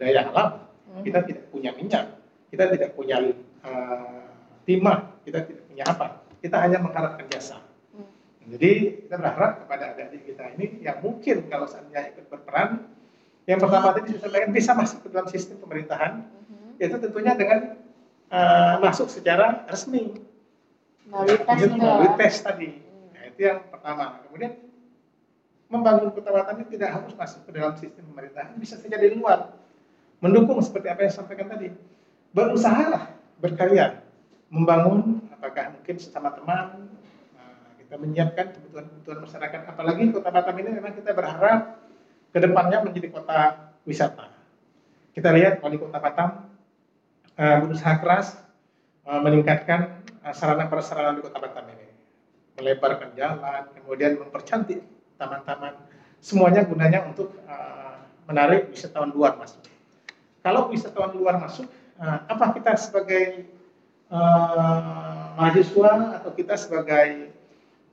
daya 0.00 0.24
alam. 0.32 0.72
Kita 1.04 1.20
tidak 1.20 1.52
punya 1.52 1.76
minyak, 1.76 2.16
kita 2.48 2.64
tidak 2.72 2.96
punya 2.96 3.20
uh, 3.60 4.24
timah, 4.64 5.20
kita 5.20 5.44
tidak 5.44 5.68
punya 5.68 5.84
apa. 5.84 6.19
Kita 6.40 6.56
hanya 6.60 6.80
mengharapkan 6.80 7.28
jasa. 7.28 7.60
Jadi 8.50 9.06
kita 9.06 9.14
berharap 9.14 9.62
kepada 9.62 9.94
adik-adik 9.94 10.26
kita 10.26 10.44
ini 10.58 10.82
yang 10.82 10.98
mungkin 10.98 11.46
kalau 11.46 11.70
seandainya 11.70 12.10
ikut 12.16 12.26
berperan, 12.26 12.82
yang 13.46 13.62
pertama 13.62 13.94
tadi 13.94 14.16
saya 14.16 14.26
sampaikan 14.26 14.50
bisa 14.50 14.70
masuk 14.74 14.98
ke 15.06 15.08
dalam 15.14 15.28
sistem 15.30 15.62
pemerintahan, 15.62 16.26
uh-huh. 16.26 16.70
yaitu 16.82 16.98
tentunya 16.98 17.38
dengan 17.38 17.78
uh, 18.32 18.82
masuk 18.82 19.06
secara 19.06 19.62
resmi. 19.70 20.18
Melalui 21.06 21.38
tes, 21.46 21.60
melalui 21.70 22.10
tes 22.18 22.34
tadi. 22.42 22.70
Nah, 23.14 23.22
itu 23.30 23.40
yang 23.42 23.62
pertama. 23.70 24.18
Kemudian 24.26 24.52
membangun 25.70 26.10
ini 26.10 26.64
tidak 26.74 26.90
harus 26.90 27.14
masuk 27.14 27.46
ke 27.46 27.50
dalam 27.54 27.78
sistem 27.78 28.02
pemerintahan, 28.10 28.58
bisa 28.58 28.74
saja 28.74 28.98
di 28.98 29.14
luar. 29.14 29.54
Mendukung 30.18 30.58
seperti 30.58 30.90
apa 30.90 31.06
yang 31.06 31.12
saya 31.14 31.22
sampaikan 31.22 31.46
tadi. 31.54 31.70
Berusahalah 32.34 33.14
berkarya, 33.38 34.02
membangun 34.50 35.22
apakah 35.40 35.72
mungkin 35.72 35.96
sesama 35.96 36.36
teman, 36.36 36.92
kita 37.80 37.96
menyiapkan 37.96 38.52
kebutuhan-kebutuhan 38.52 39.18
masyarakat. 39.24 39.60
Apalagi 39.72 40.12
kota 40.12 40.28
Batam 40.28 40.54
ini 40.60 40.70
memang 40.76 40.92
kita 40.94 41.16
berharap 41.16 41.80
ke 42.30 42.38
depannya 42.38 42.84
menjadi 42.84 43.08
kota 43.08 43.72
wisata. 43.88 44.30
Kita 45.16 45.32
lihat 45.32 45.64
wali 45.64 45.80
kota 45.80 45.98
Batam 45.98 46.46
uh, 47.34 47.56
berusaha 47.64 47.98
keras 47.98 48.38
uh, 49.08 49.18
meningkatkan 49.18 50.06
sarana 50.36 50.68
prasarana 50.68 51.16
di 51.16 51.24
kota 51.24 51.40
Batam 51.40 51.66
ini, 51.72 51.88
melebarkan 52.60 53.16
jalan, 53.16 53.72
kemudian 53.80 54.20
mempercantik 54.20 54.84
taman-taman. 55.16 55.74
Semuanya 56.20 56.68
gunanya 56.68 57.08
untuk 57.08 57.32
menarik 58.28 58.68
wisatawan 58.68 59.08
luar 59.08 59.40
masuk. 59.40 59.64
Kalau 60.44 60.68
wisatawan 60.68 61.16
luar 61.16 61.40
masuk, 61.40 61.64
apa 61.98 62.52
kita 62.52 62.76
sebagai 62.76 63.48
mahasiswa 65.40 66.20
atau 66.20 66.30
kita 66.36 66.52
sebagai 66.60 67.32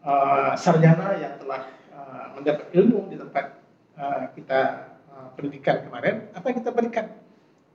uh, 0.03 0.51
sarjana 0.59 1.15
yang 1.15 1.39
telah 1.39 1.63
uh, 1.95 2.35
mendapat 2.35 2.67
ilmu 2.75 3.07
di 3.07 3.15
tempat 3.15 3.55
uh, 3.95 4.27
kita 4.35 4.91
uh, 5.07 5.31
pendidikan 5.39 5.87
kemarin, 5.87 6.27
apa 6.35 6.51
kita 6.51 6.75
berikan? 6.75 7.07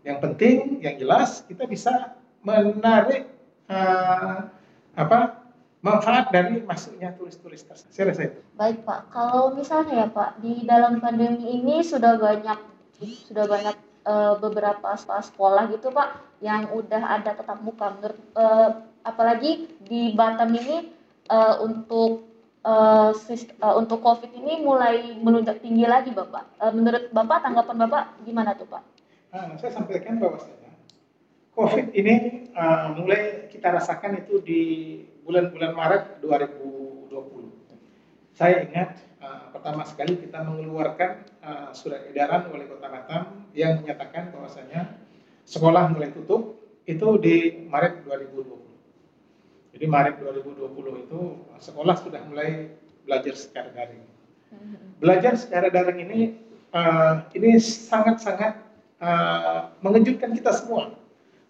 Yang 0.05 0.19
penting, 0.29 0.57
yang 0.85 1.01
jelas 1.01 1.49
kita 1.49 1.65
bisa 1.65 2.13
menarik 2.45 3.33
uh, 3.73 4.53
apa 4.93 5.41
manfaat 5.81 6.29
dari 6.29 6.61
masuknya 6.63 7.17
turis-turis 7.17 7.65
tersebut. 7.65 7.93
Saya 7.97 8.05
rasa 8.13 8.23
itu. 8.29 8.39
Baik 8.61 8.85
Pak, 8.85 9.09
kalau 9.09 9.57
misalnya 9.57 10.05
ya 10.05 10.09
Pak 10.13 10.45
di 10.45 10.69
dalam 10.69 11.01
pandemi 11.01 11.49
ini 11.49 11.81
sudah 11.81 12.21
banyak 12.21 12.61
sudah 13.03 13.49
banyak 13.49 13.75
uh, 14.05 14.39
beberapa 14.39 14.95
sekolah 15.01 15.73
gitu 15.75 15.91
Pak 15.91 16.39
yang 16.45 16.71
udah 16.71 17.03
ada 17.19 17.35
tetap 17.35 17.59
muka. 17.63 17.99
Menurut 17.99 18.21
uh, 18.39 18.92
apalagi 19.03 19.69
di 19.83 20.15
Batam 20.15 20.55
ini 20.55 20.91
uh, 21.31 21.63
untuk 21.63 22.33
uh, 22.67 23.13
uh, 23.13 23.75
untuk 23.79 23.99
COVID 24.03 24.31
ini 24.33 24.63
mulai 24.63 25.15
melonjak 25.19 25.63
tinggi 25.63 25.87
lagi 25.87 26.11
Bapak. 26.15 26.59
Uh, 26.59 26.73
menurut 26.75 27.11
Bapak 27.11 27.43
tanggapan 27.47 27.77
Bapak 27.87 28.05
gimana 28.23 28.55
tuh 28.55 28.67
Pak? 28.71 28.83
Nah, 29.33 29.57
saya 29.59 29.73
sampaikan 29.73 30.21
bahwasanya 30.21 30.71
COVID 31.53 31.93
ini 31.93 32.49
uh, 32.57 32.97
mulai 32.97 33.49
kita 33.53 33.69
rasakan 33.77 34.25
itu 34.25 34.41
di 34.41 34.63
bulan-bulan 35.23 35.73
Maret 35.77 36.05
2020. 36.25 37.13
Saya 38.33 38.65
ingat 38.65 38.97
uh, 39.21 39.53
pertama 39.53 39.85
sekali 39.85 40.17
kita 40.17 40.41
mengeluarkan 40.41 41.29
uh, 41.45 41.69
surat 41.77 42.09
edaran 42.09 42.49
wali 42.49 42.65
kota 42.65 42.89
Batam 42.89 43.23
yang 43.53 43.85
menyatakan 43.85 44.33
bahwasanya 44.33 44.97
sekolah 45.45 45.93
mulai 45.93 46.09
tutup 46.17 46.57
itu 46.89 47.09
di 47.21 47.69
Maret 47.69 48.09
2020. 48.09 48.72
Jadi 49.73 49.85
Maret 49.89 50.21
2020 50.21 51.09
itu 51.09 51.21
sekolah 51.57 51.97
sudah 51.97 52.21
mulai 52.29 52.69
belajar 53.09 53.35
secara 53.35 53.73
daring. 53.73 54.05
Belajar 55.01 55.33
secara 55.35 55.73
daring 55.73 55.99
ini 56.05 56.21
uh, 56.77 57.25
ini 57.33 57.57
sangat-sangat 57.59 58.61
uh, 59.01 59.73
mengejutkan 59.81 60.37
kita 60.37 60.53
semua, 60.53 60.93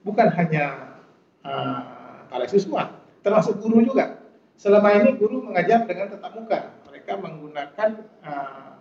bukan 0.07 0.31
hanya 0.39 0.97
uh, 1.43 2.25
para 2.31 2.47
siswa, 2.47 2.95
termasuk 3.27 3.59
guru 3.59 3.83
juga. 3.83 4.23
Selama 4.55 4.95
ini 4.95 5.19
guru 5.19 5.43
mengajar 5.43 5.83
dengan 5.91 6.15
tetap 6.15 6.31
muka. 6.39 6.71
Mereka 6.87 7.13
menggunakan 7.19 7.91
uh, 8.23 8.73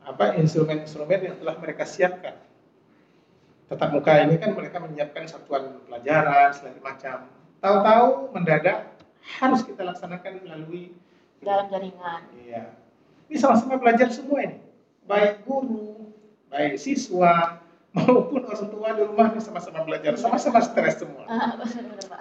apa 0.00 0.24
instrumen-instrumen 0.40 1.20
yang 1.20 1.36
telah 1.36 1.60
mereka 1.60 1.84
siapkan. 1.84 2.40
Tetap 3.68 3.92
muka 3.92 4.16
ini 4.24 4.40
kan 4.40 4.56
mereka 4.56 4.80
menyiapkan 4.80 5.28
satuan 5.28 5.84
pelajaran 5.86 6.50
segala 6.56 6.80
macam. 6.80 7.39
Tahu-tahu 7.60 8.32
mendadak 8.32 8.96
harus 9.20 9.60
kita 9.62 9.84
laksanakan 9.84 10.40
melalui 10.44 10.96
dalam 11.44 11.68
jaringan. 11.68 12.20
Iya. 12.40 12.72
Ini 13.28 13.36
sama-sama 13.36 13.76
belajar 13.76 14.08
semua 14.08 14.40
ini. 14.42 14.58
Baik 15.04 15.44
guru, 15.44 16.12
baik 16.48 16.80
siswa, 16.80 17.60
maupun 17.96 18.46
orang 18.46 18.68
tua 18.70 18.88
di 18.94 19.02
rumah 19.02 19.26
ini 19.34 19.40
sama-sama 19.42 19.82
belajar, 19.82 20.14
sama-sama 20.16 20.62
stres 20.62 21.02
semua. 21.02 21.26
Ah, 21.26 21.58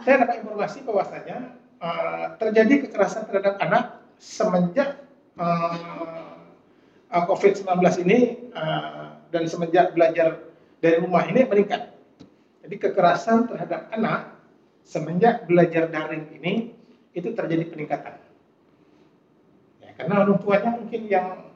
Saya 0.01 0.25
dapat 0.25 0.43
informasi 0.43 0.81
bahwasanya 0.83 1.55
uh, 1.79 2.35
terjadi 2.41 2.87
kekerasan 2.87 3.29
terhadap 3.29 3.55
anak 3.61 3.83
semenjak 4.17 4.99
uh, 5.37 6.35
uh, 7.13 7.23
COVID-19 7.29 7.69
ini 8.03 8.49
uh, 8.57 9.15
dan 9.29 9.43
semenjak 9.45 9.93
belajar 9.93 10.41
dari 10.81 10.97
rumah 10.99 11.23
ini 11.29 11.45
meningkat. 11.45 11.93
Jadi 12.65 12.75
kekerasan 12.75 13.49
terhadap 13.49 13.87
anak 13.93 14.38
semenjak 14.89 15.45
belajar 15.45 15.85
daring 15.85 16.33
ini 16.41 16.73
itu 17.13 17.29
terjadi 17.37 17.69
peningkatan. 17.69 18.17
Ya, 19.85 19.89
karena 19.93 20.25
orang 20.25 20.41
tuanya 20.41 20.69
mungkin 20.73 21.01
yang 21.05 21.53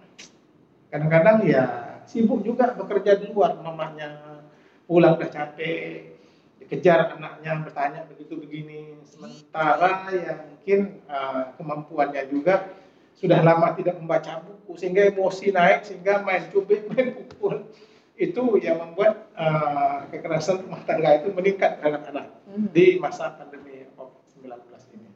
kadang-kadang 0.93 1.41
ya 1.49 1.63
sibuk 2.05 2.45
juga 2.45 2.77
bekerja 2.77 3.17
di 3.17 3.33
luar. 3.33 3.57
Mamanya 3.57 4.41
pulang 4.85 5.17
udah 5.17 5.29
capek 5.33 6.13
dikejar 6.61 7.17
anaknya 7.17 7.57
bertanya 7.65 8.05
begitu 8.05 8.37
begini. 8.37 9.01
Sementara 9.09 10.13
yang 10.13 10.53
mungkin 10.53 11.01
uh, 11.09 11.57
kemampuannya 11.57 12.29
juga 12.29 12.69
sudah 13.17 13.41
lama 13.41 13.73
tidak 13.73 13.97
membaca 13.97 14.45
buku 14.45 14.77
sehingga 14.77 15.09
emosi 15.09 15.49
naik 15.49 15.89
sehingga 15.89 16.21
main 16.21 16.53
cubit 16.53 16.85
main 16.93 17.17
pukul. 17.17 17.65
Itu 18.13 18.61
yang 18.61 18.77
membuat 18.77 19.25
uh, 19.33 20.05
kekerasan 20.13 20.69
rumah 20.69 20.85
tangga 20.85 21.17
itu 21.17 21.33
meningkat 21.33 21.81
terhadap 21.81 22.13
anak 22.13 22.32
mm-hmm. 22.53 22.69
di 22.69 23.01
masa 23.01 23.33
pandemi 23.33 23.89
COVID-19 23.97 24.53
ini 24.93 25.09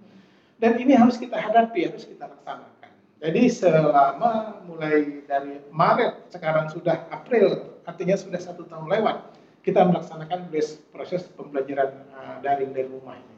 dan 0.57 0.81
ini 0.81 0.93
harus 0.97 1.21
kita 1.21 1.37
hadapi 1.37 1.85
harus 1.85 2.03
kita 2.09 2.25
laksanakan 2.25 2.77
jadi 3.17 3.49
selama 3.49 4.61
mulai 4.69 5.25
dari 5.25 5.57
Maret 5.73 6.29
sekarang 6.29 6.69
sudah 6.69 7.09
April, 7.09 7.81
artinya 7.81 8.13
sudah 8.13 8.37
satu 8.37 8.69
tahun 8.69 8.85
lewat, 8.93 9.33
kita 9.65 9.81
melaksanakan 9.89 10.53
proses 10.93 11.25
pembelajaran 11.33 11.97
uh, 12.13 12.37
daring 12.45 12.77
dari 12.77 12.85
rumah 12.85 13.17
ini. 13.17 13.37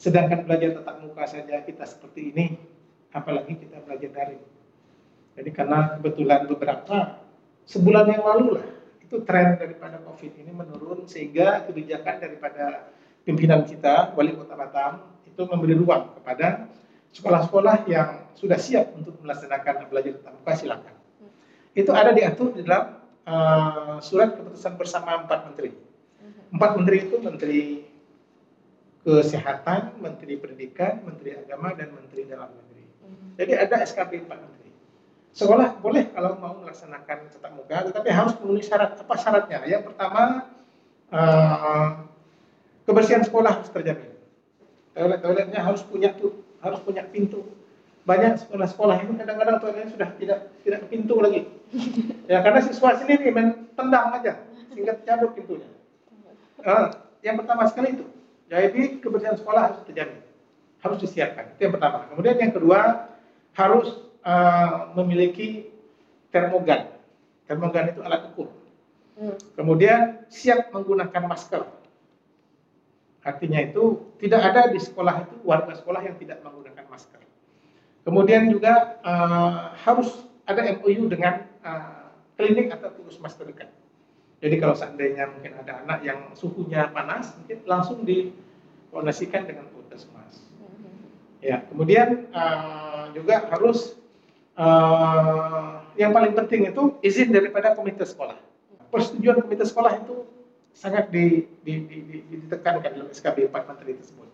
Sedangkan 0.00 0.48
belajar 0.48 0.80
tatap 0.80 0.96
muka 1.04 1.28
saja 1.28 1.60
kita 1.60 1.84
seperti 1.84 2.32
ini, 2.32 2.56
apalagi 3.12 3.60
kita 3.60 3.84
belajar 3.84 4.08
daring. 4.16 4.44
Jadi 5.36 5.50
karena 5.52 6.00
kebetulan 6.00 6.48
beberapa 6.48 7.20
sebulan 7.68 8.08
yang 8.08 8.24
lalu 8.24 8.64
lah 8.64 8.68
itu 9.10 9.26
tren 9.26 9.58
daripada 9.58 9.98
COVID 10.06 10.38
ini 10.38 10.54
menurun 10.54 11.02
sehingga 11.10 11.66
kebijakan 11.66 12.22
daripada 12.22 12.94
pimpinan 13.26 13.66
kita 13.66 14.14
wali 14.14 14.38
kota 14.38 14.54
Batam 14.54 15.18
itu 15.26 15.42
memberi 15.50 15.74
ruang 15.74 16.14
kepada 16.14 16.70
sekolah-sekolah 17.10 17.90
yang 17.90 18.30
sudah 18.38 18.54
siap 18.54 18.94
untuk 18.94 19.18
melaksanakan 19.18 19.90
belajar 19.90 20.14
tatap 20.14 20.38
muka 20.38 20.52
silakan. 20.54 20.94
Itu 21.74 21.90
ada 21.90 22.14
diatur 22.14 22.54
di 22.54 22.62
dalam 22.62 23.02
uh, 23.26 23.98
surat 23.98 24.38
keputusan 24.38 24.78
bersama 24.78 25.26
empat 25.26 25.42
menteri. 25.50 25.74
Empat 26.54 26.70
menteri 26.78 26.96
itu 27.10 27.16
menteri 27.18 27.60
kesehatan, 29.02 29.98
menteri 29.98 30.38
pendidikan, 30.38 31.02
menteri 31.02 31.34
agama, 31.34 31.74
dan 31.74 31.90
menteri 31.90 32.30
dalam 32.30 32.46
negeri. 32.46 32.84
Jadi 33.42 33.52
ada 33.58 33.82
SKP 33.82 34.22
empat 34.22 34.38
menteri. 34.38 34.59
Sekolah 35.30 35.78
boleh 35.78 36.10
kalau 36.10 36.34
mau 36.42 36.58
melaksanakan 36.58 37.30
tatap 37.30 37.52
muka, 37.54 37.86
tetapi 37.86 38.08
harus 38.10 38.34
memenuhi 38.42 38.66
syarat. 38.66 38.98
Apa 38.98 39.14
syaratnya? 39.14 39.62
Yang 39.62 39.94
pertama, 39.94 40.50
uh, 41.14 41.88
kebersihan 42.82 43.22
sekolah 43.22 43.62
harus 43.62 43.70
terjamin. 43.70 44.10
Toilet-toiletnya 44.90 45.60
harus 45.62 45.86
punya 45.86 46.10
tuh 46.18 46.34
harus 46.58 46.82
punya 46.82 47.06
pintu. 47.06 47.46
Banyak 48.02 48.42
sekolah-sekolah 48.42 49.06
itu 49.06 49.12
kadang-kadang 49.14 49.56
toiletnya 49.62 49.88
sudah 49.94 50.08
tidak 50.18 50.38
tidak 50.66 50.82
pintu 50.90 51.14
lagi. 51.22 51.46
ya 52.26 52.42
karena 52.42 52.60
siswa 52.66 52.98
sendiri 52.98 53.30
main 53.30 53.70
tendang 53.78 54.10
aja 54.18 54.42
sehingga 54.74 54.98
cabut 55.06 55.30
pintunya. 55.38 55.70
Uh, 56.58 56.90
yang 57.22 57.38
pertama 57.38 57.70
sekali 57.70 57.94
itu. 57.94 58.04
Jadi 58.50 58.98
kebersihan 58.98 59.38
sekolah 59.38 59.70
harus 59.70 59.80
terjamin, 59.86 60.18
harus 60.82 60.98
disiapkan. 60.98 61.54
Itu 61.54 61.70
yang 61.70 61.74
pertama. 61.78 62.10
Kemudian 62.10 62.34
yang 62.34 62.50
kedua 62.50 63.06
harus 63.54 64.09
uh, 64.24 64.94
memiliki 64.96 65.70
termogan. 66.34 66.92
Termogan 67.46 67.90
itu 67.92 68.00
alat 68.02 68.30
ukur. 68.32 68.48
Hmm. 69.18 69.36
Kemudian 69.58 70.24
siap 70.32 70.72
menggunakan 70.72 71.28
masker 71.28 71.80
Artinya 73.20 73.60
itu 73.60 74.16
tidak 74.16 74.40
ada 74.40 74.72
di 74.72 74.80
sekolah 74.80 75.28
itu 75.28 75.36
warga 75.44 75.76
sekolah 75.76 76.00
yang 76.00 76.16
tidak 76.16 76.40
menggunakan 76.40 76.88
masker. 76.88 77.20
Kemudian 78.00 78.48
juga 78.48 78.96
uh, 79.04 79.76
harus 79.76 80.24
ada 80.48 80.64
MOU 80.80 81.04
dengan 81.12 81.44
uh, 81.60 82.08
klinik 82.40 82.72
atau 82.72 82.88
puskesmas 82.96 83.36
terdekat. 83.36 83.68
Jadi 84.40 84.56
kalau 84.56 84.72
seandainya 84.72 85.28
mungkin 85.28 85.52
ada 85.52 85.84
anak 85.84 86.00
yang 86.00 86.32
suhunya 86.32 86.88
panas, 86.96 87.36
mungkin 87.36 87.60
langsung 87.68 88.08
dikoordinasikan 88.08 89.44
dengan 89.44 89.68
puskesmas. 89.68 90.40
Ya, 91.44 91.60
kemudian 91.68 92.32
uh, 92.32 93.12
juga 93.12 93.52
harus 93.52 93.99
uh, 94.60 95.80
yang 95.96 96.12
paling 96.12 96.36
penting 96.36 96.68
itu 96.68 97.00
izin 97.00 97.32
daripada 97.32 97.72
komite 97.72 98.04
sekolah. 98.04 98.36
Persetujuan 98.92 99.40
komite 99.40 99.64
sekolah 99.64 99.96
itu 100.04 100.28
sangat 100.76 101.08
di, 101.08 101.48
di, 101.64 101.74
di, 101.88 101.96
di, 102.06 102.18
ditekankan 102.46 102.90
dalam 102.92 103.08
SKB 103.10 103.48
4 103.48 103.70
Menteri 103.72 103.92
tersebut. 103.96 104.28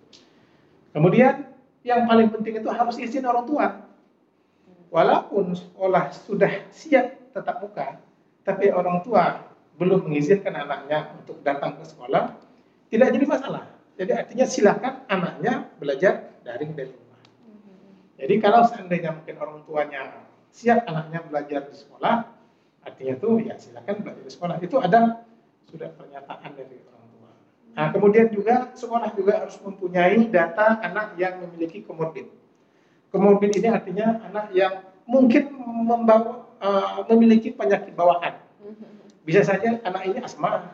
Kemudian 0.90 1.46
yang 1.86 2.04
paling 2.04 2.28
penting 2.34 2.58
itu 2.58 2.68
harus 2.68 2.96
izin 2.98 3.24
orang 3.24 3.46
tua. 3.46 3.66
Walaupun 4.90 5.52
sekolah 5.54 6.14
sudah 6.14 6.66
siap 6.72 7.34
tetap 7.34 7.60
muka, 7.60 8.00
tapi 8.46 8.70
orang 8.70 9.02
tua 9.02 9.44
belum 9.76 10.08
mengizinkan 10.08 10.56
anaknya 10.56 11.12
untuk 11.20 11.42
datang 11.44 11.76
ke 11.76 11.84
sekolah, 11.84 12.32
tidak 12.88 13.08
jadi 13.12 13.26
masalah. 13.28 13.64
Jadi 13.98 14.12
artinya 14.12 14.46
silakan 14.48 14.94
anaknya 15.10 15.68
belajar 15.76 16.32
daring 16.46 16.72
dari. 16.72 17.05
Jadi 18.16 18.34
kalau 18.40 18.64
seandainya 18.64 19.12
mungkin 19.12 19.36
orang 19.36 19.60
tuanya 19.68 20.24
siap 20.48 20.88
anaknya 20.88 21.20
belajar 21.28 21.68
di 21.68 21.76
sekolah, 21.76 22.32
artinya 22.80 23.14
tuh 23.20 23.44
ya 23.44 23.60
silakan 23.60 24.00
belajar 24.00 24.24
di 24.24 24.32
sekolah. 24.32 24.56
Itu 24.64 24.80
ada 24.80 25.28
sudah 25.68 25.92
pernyataan 25.92 26.50
dari 26.56 26.80
orang 26.88 27.06
tua. 27.12 27.30
Nah 27.76 27.86
kemudian 27.92 28.32
juga 28.32 28.72
sekolah 28.72 29.12
juga 29.12 29.44
harus 29.44 29.60
mempunyai 29.60 30.32
data 30.32 30.80
anak 30.80 31.12
yang 31.20 31.44
memiliki 31.44 31.84
komorbid. 31.84 32.32
Komorbid 33.12 33.52
ini 33.52 33.68
artinya 33.68 34.16
anak 34.32 34.56
yang 34.56 34.80
mungkin 35.04 35.52
membawa 35.60 36.48
uh, 36.64 37.04
memiliki 37.12 37.52
penyakit 37.52 37.92
bawaan. 37.92 38.40
Bisa 39.28 39.44
saja 39.44 39.76
anak 39.84 40.02
ini 40.08 40.18
asma 40.24 40.72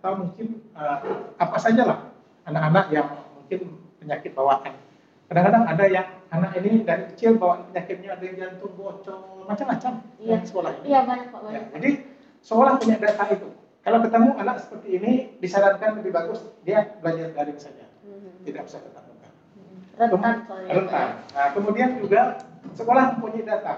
atau 0.00 0.16
mungkin 0.16 0.64
uh, 0.72 1.28
apa 1.36 1.56
saja 1.60 1.84
lah 1.84 2.00
anak-anak 2.48 2.88
yang 2.88 3.08
mungkin 3.36 3.76
penyakit 4.00 4.32
bawaan 4.32 4.79
kadang-kadang 5.30 5.62
ada 5.62 5.84
yang 5.86 6.06
anak 6.34 6.58
ini 6.58 6.82
dari 6.82 7.06
kecil 7.14 7.38
bawaan 7.38 7.70
penyakitnya 7.70 8.18
ada 8.18 8.24
yang 8.26 8.34
jantung 8.34 8.74
bocor 8.74 9.46
macam-macam 9.46 9.92
iya. 10.18 10.42
di 10.42 10.46
sekolah 10.50 10.70
ini. 10.82 10.86
Iya 10.90 11.00
banyak 11.06 11.26
pak 11.30 11.40
banyak. 11.46 11.54
Ya, 11.54 11.62
jadi 11.78 11.90
sekolah 12.42 12.72
punya 12.82 12.96
data 12.98 13.24
itu. 13.30 13.48
Kalau 13.80 13.98
ketemu 14.02 14.30
anak 14.42 14.56
seperti 14.58 14.88
ini 14.98 15.12
disarankan 15.38 16.02
lebih 16.02 16.10
bagus 16.10 16.42
dia 16.66 16.98
belajar 16.98 17.30
daring 17.30 17.62
saja, 17.62 17.86
Mhm. 18.02 18.42
tidak 18.42 18.66
usah 18.66 18.82
tetap 18.82 19.06
muka. 19.06 19.30
Mhm. 19.30 19.78
Rentan 20.02 20.36
soalnya. 20.50 20.70
Rentan. 20.74 21.08
Nah, 21.30 21.48
kemudian 21.54 21.90
juga 22.02 22.20
sekolah 22.74 23.04
mempunyai 23.14 23.46
data. 23.46 23.74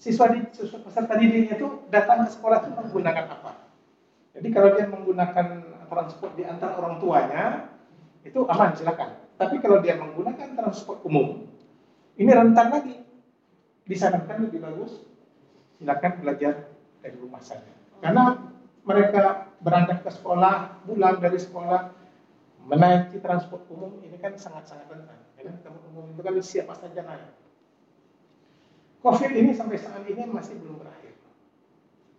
Siswa 0.00 0.26
di 0.32 0.40
siswa 0.56 0.78
peserta 0.88 1.20
didiknya 1.20 1.60
itu 1.60 1.84
datang 1.92 2.24
ke 2.24 2.32
sekolah 2.32 2.64
itu 2.64 2.70
menggunakan 2.72 3.24
apa? 3.28 3.52
Jadi 4.32 4.48
kalau 4.56 4.72
dia 4.72 4.88
menggunakan 4.88 5.46
transport 5.84 6.32
di 6.32 6.48
antara 6.48 6.80
orang 6.80 6.96
tuanya 6.96 7.44
itu 8.24 8.40
aman 8.48 8.72
silakan. 8.72 9.27
Tapi 9.38 9.62
kalau 9.62 9.78
dia 9.78 9.94
menggunakan 9.94 10.58
transport 10.58 11.06
umum, 11.06 11.46
ini 12.18 12.30
rentan 12.34 12.74
lagi. 12.74 12.96
Disarankan 13.88 14.50
lebih 14.50 14.60
bagus 14.60 15.08
silakan 15.78 16.12
belajar 16.20 16.74
dari 17.00 17.16
rumah 17.16 17.38
saja. 17.40 17.70
Karena 18.02 18.34
mereka 18.82 19.54
berangkat 19.62 20.02
ke 20.02 20.10
sekolah, 20.10 20.82
pulang 20.84 21.22
dari 21.22 21.38
sekolah, 21.38 21.94
menaiki 22.66 23.22
transport 23.22 23.64
umum 23.70 24.02
ini 24.02 24.18
kan 24.18 24.34
sangat-sangat 24.34 24.90
rentan. 24.90 25.18
Karena 25.38 25.54
transport 25.62 25.86
umum 25.94 26.04
itu 26.10 26.20
kan 26.20 26.34
siapa 26.42 26.74
saja 26.74 27.00
naik. 27.06 27.30
COVID 28.98 29.30
ini 29.30 29.54
sampai 29.54 29.78
saat 29.78 30.02
ini 30.10 30.26
masih 30.26 30.58
belum 30.58 30.82
berakhir. 30.82 31.14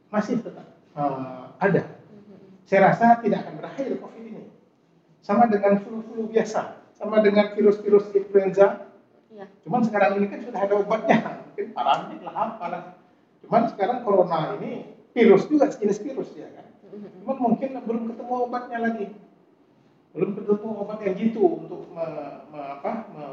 Masih 0.07 0.39
tetap 0.39 0.79
uh, 0.95 1.51
ada. 1.59 1.83
Mhm. 1.83 2.63
Saya 2.63 2.79
rasa 2.95 3.19
tidak 3.19 3.43
akan 3.43 3.55
berakhir 3.59 3.99
COVID 3.99 4.23
ini. 4.23 4.43
Sama 5.19 5.51
dengan 5.51 5.83
flu-flu 5.83 6.31
biasa, 6.31 6.78
sama 6.99 7.23
dengan 7.23 7.55
virus-virus 7.55 8.11
influenza. 8.11 8.91
Iya. 9.31 9.47
Cuman 9.63 9.81
sekarang 9.87 10.19
ini 10.19 10.27
kan 10.27 10.39
sudah 10.43 10.59
ada 10.59 10.75
obatnya, 10.75 11.17
mungkin 11.47 11.65
parasit 11.71 12.19
lah 12.21 12.35
apalah. 12.35 12.83
Cuman 13.39 13.61
sekarang 13.71 14.03
corona 14.03 14.59
ini 14.59 14.99
virus 15.15 15.47
juga 15.47 15.71
jenis 15.71 16.03
virus 16.03 16.35
ya 16.35 16.51
kan. 16.51 16.67
Mhm. 16.91 17.23
Cuman 17.23 17.37
mungkin 17.39 17.69
belum 17.87 18.03
ketemu 18.11 18.33
obatnya 18.45 18.77
lagi. 18.83 19.07
Belum 20.09 20.33
ketemu 20.35 20.67
obat 20.83 20.99
yang 21.05 21.15
gitu 21.15 21.43
untuk 21.65 21.85
me, 21.93 22.05
me, 22.49 22.59
apa, 22.59 22.91
me, 23.13 23.25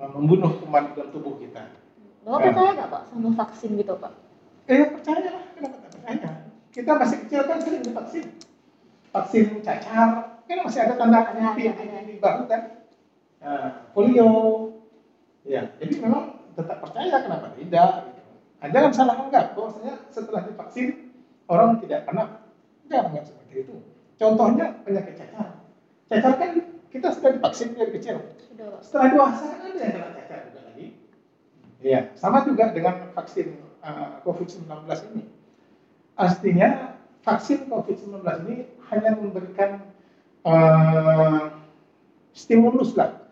me- 0.00 0.10
membunuh 0.16 0.56
kuman 0.58 0.96
dalam 0.96 1.12
tubuh 1.12 1.36
kita. 1.38 1.70
Bapak 2.24 2.40
Ya. 2.40 2.44
percaya 2.50 2.70
nggak 2.72 2.88
pak 2.88 3.02
sama 3.12 3.28
vaksin 3.36 3.70
gitu 3.76 3.92
pak? 4.00 4.12
Eh 4.64 4.88
percayalah, 4.96 5.44
kenapa 5.52 5.76
tak 5.76 5.90
percaya? 5.92 6.30
Kita 6.72 6.90
masih 6.96 7.16
kecil 7.28 7.40
kan 7.44 7.58
sering 7.60 7.82
divaksin. 7.84 8.24
Vaksin 9.12 9.44
cacar, 9.60 10.33
kan 10.44 10.58
masih 10.64 10.80
ada 10.84 10.94
tanda 10.96 11.18
Ada, 11.24 11.56
di, 11.56 11.62
ada, 11.68 11.82
di, 11.82 11.88
ada. 11.88 12.00
di 12.04 12.14
bahu 12.20 12.42
kan. 12.46 12.62
Nah, 13.44 13.68
polio. 13.92 14.30
Ya, 15.44 15.68
jadi 15.76 16.00
memang 16.00 16.40
tetap 16.56 16.80
percaya 16.80 17.20
kenapa 17.20 17.52
tidak. 17.52 18.08
Gitu. 18.08 18.22
Nah, 18.64 18.68
jangan 18.72 18.90
salah 18.96 19.16
anggap 19.20 19.52
bahwasanya 19.52 19.94
setelah 20.08 20.40
divaksin 20.48 21.12
orang 21.52 21.76
tidak 21.84 22.08
kena. 22.08 22.24
Jangan 22.88 23.04
anggap 23.12 23.24
seperti 23.28 23.54
itu. 23.68 23.74
Contohnya 24.16 24.66
penyakit 24.80 25.14
cacar. 25.20 25.60
Cacar 26.08 26.32
kan 26.40 26.50
kita 26.88 27.08
sudah 27.12 27.30
divaksin 27.36 27.76
dari 27.76 27.92
kecil. 27.92 28.16
Setelah 28.80 29.06
dewasa 29.12 29.44
kan 29.52 29.68
ada 29.68 29.80
yang 29.84 29.92
kena 29.92 30.08
cacar 30.16 30.38
juga 30.48 30.60
lagi. 30.72 30.86
Iya, 31.84 32.00
sama 32.16 32.48
juga 32.48 32.72
dengan 32.72 33.12
vaksin 33.12 33.60
uh, 33.84 34.24
COVID-19 34.24 34.64
ini. 35.12 35.24
Artinya 36.16 36.96
vaksin 37.20 37.68
COVID-19 37.68 38.24
ini 38.48 38.56
hanya 38.88 39.10
memberikan 39.18 39.93
uh, 40.44 41.50
stimulus 42.32 42.92
lah 42.94 43.24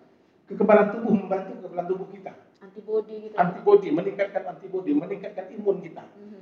kekebalan 0.53 0.87
tubuh, 0.92 1.12
membantu 1.16 1.51
kekebalan 1.59 1.87
tubuh 1.88 2.09
kita. 2.12 2.33
Antibody 2.62 3.14
gitu. 3.29 3.35
Antibody, 3.40 3.88
meningkatkan 3.90 4.42
antibody, 4.46 4.90
meningkatkan 4.94 5.46
imun 5.57 5.77
kita. 5.83 6.05
Mhm. 6.14 6.40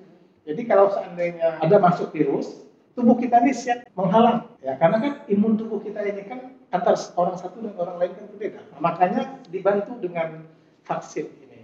Jadi 0.50 0.62
kalau 0.66 0.87
seandainya 0.90 1.62
ada 1.62 1.76
masuk 1.78 2.11
virus, 2.11 2.66
tubuh 2.98 3.16
kita 3.16 3.40
ini 3.40 3.52
siap 3.54 3.87
menghalang. 3.94 4.50
Ya, 4.61 4.76
karena 4.76 4.96
kan 4.98 5.12
imun 5.30 5.56
tubuh 5.56 5.80
kita 5.80 6.02
ini 6.04 6.26
kan 6.26 6.59
antar 6.74 6.96
orang 7.16 7.37
satu 7.38 7.62
dan 7.62 7.74
orang 7.78 7.96
lain 8.02 8.12
kan 8.18 8.24
berbeda. 8.35 8.61
Nah, 8.74 8.80
makanya 8.83 9.20
dibantu 9.48 9.96
dengan 10.00 10.44
vaksin 10.85 11.26
ini. 11.44 11.61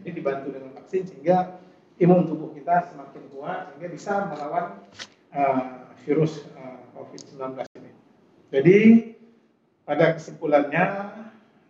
Jadi 0.00 0.08
dibantu 0.20 0.48
dengan 0.52 0.70
vaksin 0.76 1.02
sehingga 1.08 1.58
imun 1.96 2.26
tubuh 2.26 2.50
kita 2.52 2.90
semakin 2.90 3.22
kuat 3.32 3.72
sehingga 3.72 3.88
bisa 3.92 4.12
melawan 4.28 4.66
uh, 5.32 5.88
virus 6.04 6.44
uh, 6.58 6.80
COVID-19 6.98 7.64
ini. 7.64 7.73
Jadi 8.54 8.78
pada 9.82 10.14
kesimpulannya 10.14 11.10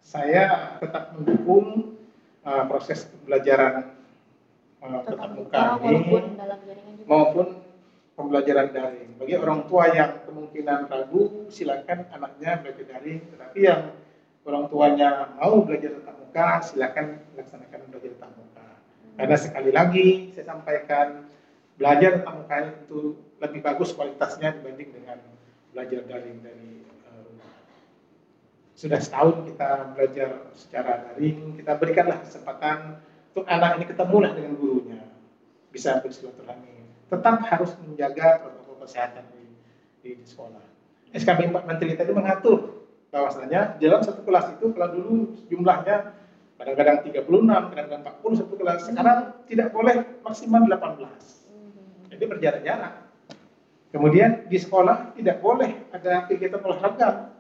saya 0.05 0.77
tetap 0.85 1.17
mendukung 1.17 1.97
uh, 2.45 2.65
proses 2.69 3.09
pembelajaran 3.09 3.97
uh, 4.85 5.01
Tetap 5.01 5.17
tetap 5.17 5.31
muka 5.33 5.63
ini 5.81 6.13
maupun 7.09 7.65
pembelajaran 8.21 8.69
daring. 8.69 9.17
Bagi 9.17 9.35
orang 9.41 9.65
tua 9.65 9.97
yang 9.97 10.29
kemungkinan 10.29 10.93
ragu, 10.93 11.49
silakan 11.49 12.05
anaknya 12.13 12.61
belajar 12.61 12.85
daring. 12.85 13.33
Tetapi 13.33 13.59
yang 13.65 13.83
orang 14.45 14.65
tuanya 14.69 15.09
mau 15.41 15.65
belajar 15.65 15.97
tatap 15.99 16.17
muka, 16.21 16.49
silakan 16.69 17.07
laksanakan 17.33 17.81
belajar 17.89 18.13
tatap 18.21 18.33
muka. 18.37 18.67
Karena 19.17 19.37
sekali 19.41 19.71
lagi 19.73 20.09
saya 20.37 20.53
sampaikan, 20.53 21.33
belajar 21.81 22.21
tatap 22.21 22.35
muka 22.45 22.57
itu 22.77 23.17
lebih 23.41 23.61
bagus 23.65 23.97
kualitasnya 23.97 24.53
dibanding 24.61 24.93
dengan 25.01 25.19
belajar 25.75 26.07
daring 26.07 26.39
dari 26.39 26.87
eh, 26.87 27.21
rumah. 27.27 27.51
Sudah 28.79 29.03
setahun 29.03 29.51
kita 29.51 29.99
belajar 29.99 30.29
secara 30.55 30.93
daring, 31.11 31.59
kita 31.59 31.75
berikanlah 31.75 32.23
kesempatan 32.23 33.03
untuk 33.35 33.51
anak 33.51 33.83
ini 33.83 33.85
ketemulah 33.91 34.31
dengan 34.31 34.55
gurunya, 34.55 35.03
bisa 35.75 35.99
bersilaturahmi. 35.99 36.87
Tetap 37.11 37.37
harus 37.51 37.75
menjaga 37.83 38.47
protokol 38.47 38.87
kesehatan 38.87 39.27
di, 39.35 39.43
di, 40.01 40.11
sekolah. 40.23 40.63
SKB 41.11 41.51
4 41.51 41.67
Menteri 41.67 41.99
tadi 41.99 42.15
mengatur 42.15 42.87
bahwasanya 43.11 43.79
dalam 43.83 44.03
satu 44.03 44.23
kelas 44.23 44.59
itu 44.59 44.71
kalau 44.75 44.89
dulu 44.95 45.15
jumlahnya 45.51 46.15
kadang-kadang 46.59 47.03
36, 47.07 47.27
kadang-kadang 47.75 48.03
40 48.23 48.41
satu 48.41 48.55
kelas, 48.55 48.79
sekarang 48.87 49.19
tidak 49.51 49.69
boleh 49.75 49.97
maksimal 50.23 50.63
18. 50.67 51.51
Mhm. 51.51 52.15
Jadi 52.15 52.25
berjarak-jarak. 52.31 53.04
Kemudian 53.95 54.51
di 54.51 54.59
sekolah 54.59 55.15
tidak 55.15 55.39
boleh 55.39 55.87
ada 55.95 56.27
kegiatan 56.27 56.59
olahraga. 56.67 57.31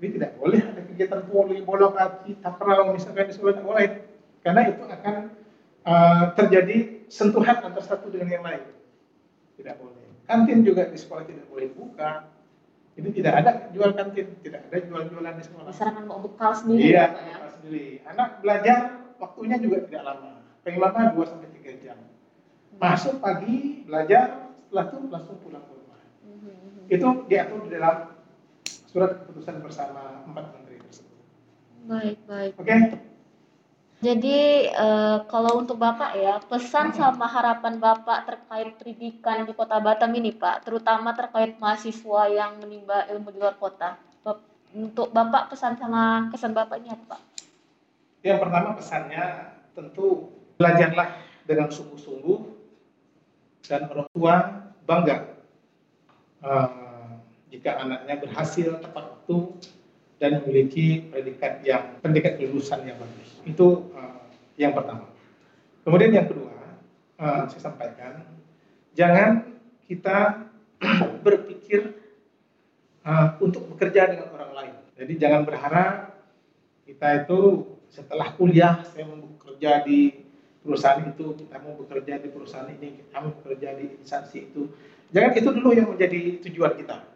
Jadi 0.00 0.08
tidak 0.16 0.32
boleh 0.40 0.60
ada 0.64 0.80
kegiatan 0.80 1.20
voli, 1.28 1.60
bola 1.60 1.92
kaki, 1.92 2.40
takraw 2.40 2.88
misalkan 2.96 3.28
di 3.28 3.36
sekolah 3.36 3.52
tidak 3.60 3.68
boleh. 3.68 3.88
Karena 4.40 4.60
itu 4.72 4.82
akan 4.88 5.14
uh, 5.84 6.24
terjadi 6.32 7.04
sentuhan 7.12 7.60
antara 7.60 7.84
satu 7.84 8.08
dengan 8.08 8.40
yang 8.40 8.44
lain. 8.48 8.72
Tidak 9.60 9.76
boleh. 9.76 10.00
Kantin 10.24 10.64
juga 10.64 10.88
di 10.88 10.96
sekolah 10.96 11.28
tidak 11.28 11.44
boleh 11.52 11.68
buka. 11.76 12.24
Jadi 12.96 13.08
tidak 13.20 13.32
ada 13.44 13.50
jual 13.76 13.92
kantin, 13.92 14.32
tidak 14.40 14.72
ada 14.72 14.80
jual-jualan 14.80 15.34
di 15.36 15.44
sekolah. 15.44 15.68
Disarankan 15.68 16.04
mau 16.08 16.24
bekal 16.24 16.56
sendiri 16.56 16.96
Iya, 16.96 17.04
ya, 17.04 17.04
ya. 17.04 17.36
buka 17.36 17.48
sendiri. 17.52 17.86
Anak 18.08 18.28
belajar 18.40 18.78
waktunya 19.20 19.60
juga 19.60 19.84
tidak 19.84 20.02
lama. 20.08 20.40
Paling 20.64 20.80
lama 20.80 21.00
2 21.12 21.20
sampai 21.28 21.48
3 21.52 21.84
jam. 21.84 21.98
Masuk 22.80 23.20
pagi, 23.20 23.84
belajar, 23.84 24.45
itu 24.84 25.08
langsung 25.08 25.36
pulang 25.40 25.64
ke 25.64 25.72
rumah. 25.72 26.00
Mhm. 26.28 26.92
Itu 26.92 27.08
diatur 27.24 27.64
di 27.64 27.70
dalam 27.72 27.96
surat 28.66 29.10
keputusan 29.24 29.64
bersama 29.64 30.24
empat 30.28 30.44
menteri 30.52 30.76
tersebut. 30.84 31.16
Baik, 31.88 32.18
baik. 32.28 32.52
Oke? 32.60 32.76
Jadi 34.04 34.68
eh, 34.68 35.18
kalau 35.32 35.64
untuk 35.64 35.80
Bapak 35.80 36.20
ya, 36.20 36.36
pesan 36.44 36.92
sama 36.92 37.24
harapan 37.24 37.80
Bapak 37.80 38.28
terkait 38.28 38.76
pendidikan 38.76 39.48
di 39.48 39.56
Kota 39.56 39.80
Batam 39.80 40.12
ini 40.12 40.36
Pak, 40.36 40.68
terutama 40.68 41.16
terkait 41.16 41.56
mahasiswa 41.56 42.28
yang 42.28 42.60
menimba 42.60 43.08
ilmu 43.08 43.32
di 43.32 43.40
luar 43.40 43.56
kota. 43.56 43.96
Untuk 44.76 45.08
Bapak 45.08 45.48
pesan 45.48 45.80
sama 45.80 46.28
kesan 46.28 46.52
Bapak 46.52 46.76
ini 46.84 46.92
apa 46.92 47.16
Pak? 47.16 47.20
Yang 48.20 48.38
pertama 48.44 48.68
pesannya 48.76 49.24
tentu 49.72 50.28
belajarlah 50.60 51.16
dengan 51.48 51.72
sungguh-sungguh 51.72 52.38
dan 53.64 53.88
orang 53.88 54.08
tua 54.12 54.34
bangga 54.86 55.36
eh, 56.46 57.10
jika 57.50 57.82
anaknya 57.82 58.14
berhasil 58.22 58.78
tepat 58.78 59.04
waktu 59.12 59.36
dan 60.16 60.40
memiliki 60.40 61.12
pendidikan 61.12 61.60
yang 61.60 61.82
pendidikan 62.00 62.40
kelulusan 62.40 62.86
yang 62.88 62.96
bagus. 62.96 63.30
Itu 63.44 63.92
eh, 63.92 64.16
yang 64.56 64.72
pertama. 64.72 65.10
Kemudian 65.86 66.10
yang 66.10 66.26
kedua, 66.26 66.50
uh, 67.22 67.46
saya 67.46 67.62
sampaikan, 67.70 68.26
jangan 68.98 69.54
kita 69.86 70.50
berpikir 71.24 71.94
uh, 73.06 73.38
untuk 73.38 73.70
bekerja 73.70 74.10
dengan 74.10 74.34
orang 74.34 74.50
lain. 74.50 74.74
Jadi 74.98 75.14
jangan 75.14 75.46
berharap 75.46 76.10
kita 76.90 77.22
itu 77.22 77.70
setelah 77.86 78.34
kuliah 78.34 78.82
saya 78.82 79.06
mau 79.06 79.30
bekerja 79.38 79.86
di 79.86 80.25
perusahaan 80.66 80.98
itu, 81.06 81.38
kita 81.38 81.62
mau 81.62 81.78
bekerja 81.78 82.18
di 82.18 82.28
perusahaan 82.28 82.66
ini, 82.66 82.98
kita 82.98 83.16
mau 83.22 83.32
bekerja 83.38 83.78
di 83.78 83.86
instansi 84.02 84.50
itu. 84.50 84.66
Jangan 85.14 85.32
itu 85.38 85.48
dulu 85.54 85.70
yang 85.70 85.88
menjadi 85.94 86.42
tujuan 86.50 86.74
kita. 86.74 87.06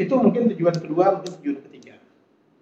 Itu 0.00 0.16
mungkin 0.16 0.48
tujuan 0.56 0.76
kedua, 0.80 1.20
mungkin 1.20 1.32
tujuan 1.38 1.58
ketiga. 1.68 2.00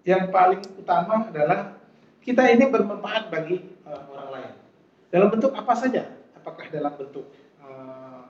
Yang 0.02 0.22
paling 0.34 0.60
utama 0.74 1.30
adalah 1.30 1.78
kita 2.26 2.42
ini 2.50 2.66
bermanfaat 2.66 3.30
bagi 3.30 3.62
uh, 3.86 4.02
orang 4.10 4.28
lain. 4.34 4.52
Dalam 5.14 5.28
bentuk 5.30 5.54
apa 5.54 5.72
saja? 5.78 6.10
Apakah 6.34 6.66
dalam 6.70 6.94
bentuk 6.98 7.30
eh, 7.62 8.22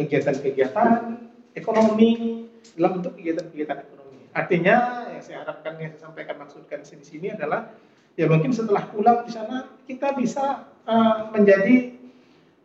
kegiatan-kegiatan 0.00 0.90
uh, 1.12 1.56
ekonomi, 1.56 2.44
dalam 2.76 3.00
bentuk 3.00 3.12
kegiatan-kegiatan 3.20 3.78
ekonomi. 3.84 4.20
Artinya 4.32 5.08
yang 5.12 5.22
saya 5.24 5.44
harapkan 5.44 5.76
yang 5.76 5.92
saya 5.92 6.08
sampaikan 6.08 6.36
maksudkan 6.40 6.80
di 6.80 7.04
sini 7.04 7.28
adalah 7.32 7.68
ya 8.16 8.28
mungkin 8.28 8.52
setelah 8.52 8.88
pulang 8.88 9.24
di 9.24 9.32
sana 9.32 9.68
kita 9.84 10.16
bisa 10.16 10.71
uh, 10.86 11.30
menjadi 11.34 11.96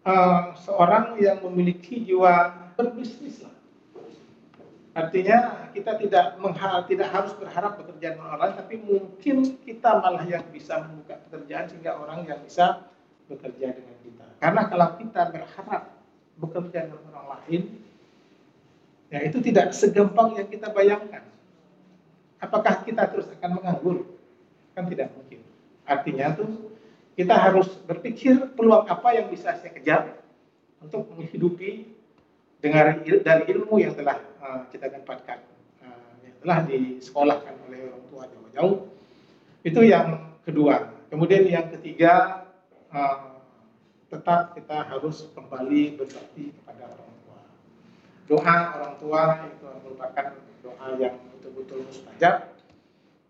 uh, 0.05 0.55
seorang 0.57 1.17
yang 1.19 1.43
memiliki 1.43 2.01
jiwa 2.01 2.53
berbisnis 2.77 3.43
lah. 3.43 3.55
Artinya 4.97 5.69
kita 5.77 5.93
tidak 6.01 6.41
tidak 6.89 7.07
harus 7.13 7.33
berharap 7.37 7.77
pekerjaan 7.77 8.17
orang 8.17 8.57
tapi 8.57 8.81
mungkin 8.81 9.61
kita 9.61 10.01
malah 10.01 10.25
yang 10.25 10.41
bisa 10.49 10.81
membuka 10.81 11.21
pekerjaan 11.29 11.69
sehingga 11.69 12.01
orang 12.01 12.25
yang 12.25 12.41
bisa 12.41 12.89
bekerja 13.29 13.77
dengan 13.77 13.97
kita. 14.01 14.25
Karena 14.41 14.61
kalau 14.65 14.97
kita 14.97 15.21
berharap 15.29 15.83
bekerja 16.41 16.89
dengan 16.89 17.03
orang 17.13 17.27
lain, 17.37 17.61
ya 19.13 19.19
itu 19.21 19.37
tidak 19.37 19.69
segampang 19.77 20.33
yang 20.33 20.49
kita 20.49 20.73
bayangkan. 20.73 21.29
Apakah 22.41 22.81
kita 22.81 23.05
terus 23.09 23.29
akan 23.37 23.61
menganggur? 23.61 24.05
Kan 24.73 24.89
tidak 24.89 25.13
mungkin. 25.13 25.45
Artinya 25.85 26.33
tuh 26.37 26.66
kita 27.17 27.33
harus 27.33 27.65
berpikir 27.89 28.53
peluang 28.53 28.85
apa 28.85 29.09
yang 29.17 29.25
bisa 29.33 29.57
saya 29.57 29.73
kejar 29.73 30.21
untuk 30.77 31.09
menghidupi 31.17 31.89
dengan 32.61 33.01
dari 33.01 33.43
ilmu 33.57 33.81
yang 33.81 33.97
telah 33.97 34.21
uh, 34.37 34.69
kita 34.69 34.85
dapatkan 34.93 35.41
uh, 35.81 36.13
yang 36.21 36.37
telah 36.45 36.59
disekolahkan 36.69 37.57
oleh 37.65 37.89
orang 37.89 38.05
tua 38.13 38.23
jauh-jauh. 38.29 38.77
Itu 39.65 39.81
yang 39.81 40.37
kedua. 40.45 40.93
Kemudian 41.09 41.49
yang 41.49 41.73
ketiga 41.73 42.45
uh, 42.93 43.41
tetap 44.13 44.53
kita 44.53 44.85
harus 44.85 45.25
kembali 45.33 45.97
berbakti 45.97 46.53
kepada 46.53 46.85
orang 46.85 47.13
tua. 47.25 47.39
Doa 48.29 48.57
orang 48.77 48.95
tua 49.01 49.21
itu 49.49 49.65
merupakan 49.81 50.27
doa 50.61 50.87
yang 51.01 51.17
betul-betul 51.33 51.81
mustajab. 51.81 52.53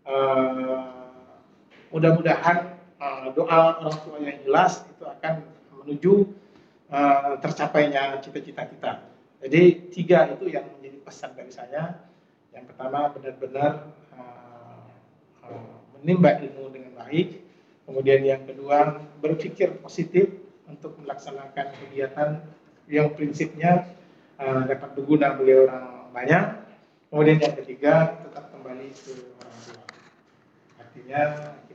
Uh, 0.04 1.08
mudah-mudahan 1.88 2.77
uh, 2.98 3.32
doa 3.34 3.82
orang 3.82 3.96
tua 4.04 4.18
yang 4.20 4.38
jelas 4.44 4.84
itu 4.86 5.04
akan 5.06 5.42
menuju 5.82 6.12
uh, 6.92 7.38
tercapainya 7.40 8.18
cita-cita 8.20 8.68
kita 8.68 8.92
jadi 9.38 9.86
tiga 9.94 10.26
itu 10.34 10.50
yang 10.50 10.66
menjadi 10.66 10.98
pesan 11.06 11.30
dari 11.38 11.52
saya. 11.54 11.94
Yang 12.50 12.74
pertama 12.74 13.06
benar-benar 13.14 13.86
uh, 14.18 14.82
menimba 15.98 16.42
ilmu 16.42 16.74
dengan 16.74 16.92
baik. 16.98 17.46
Kemudian 17.86 18.20
yang 18.26 18.42
kedua 18.44 18.98
berpikir 19.22 19.78
positif 19.80 20.28
untuk 20.68 20.98
melaksanakan 21.00 21.72
kegiatan 21.86 22.44
yang 22.90 23.16
prinsipnya 23.16 23.88
dapat 24.38 24.92
berguna 24.92 25.32
bagi 25.34 25.54
orang 25.56 26.12
banyak. 26.12 26.44
Kemudian 27.08 27.38
yang 27.40 27.54
ketiga 27.56 28.20
tetap 28.28 28.52
kembali 28.52 28.92
ke 28.92 29.12
orang 29.40 29.58
tua. 29.64 29.82
Artinya 30.76 31.22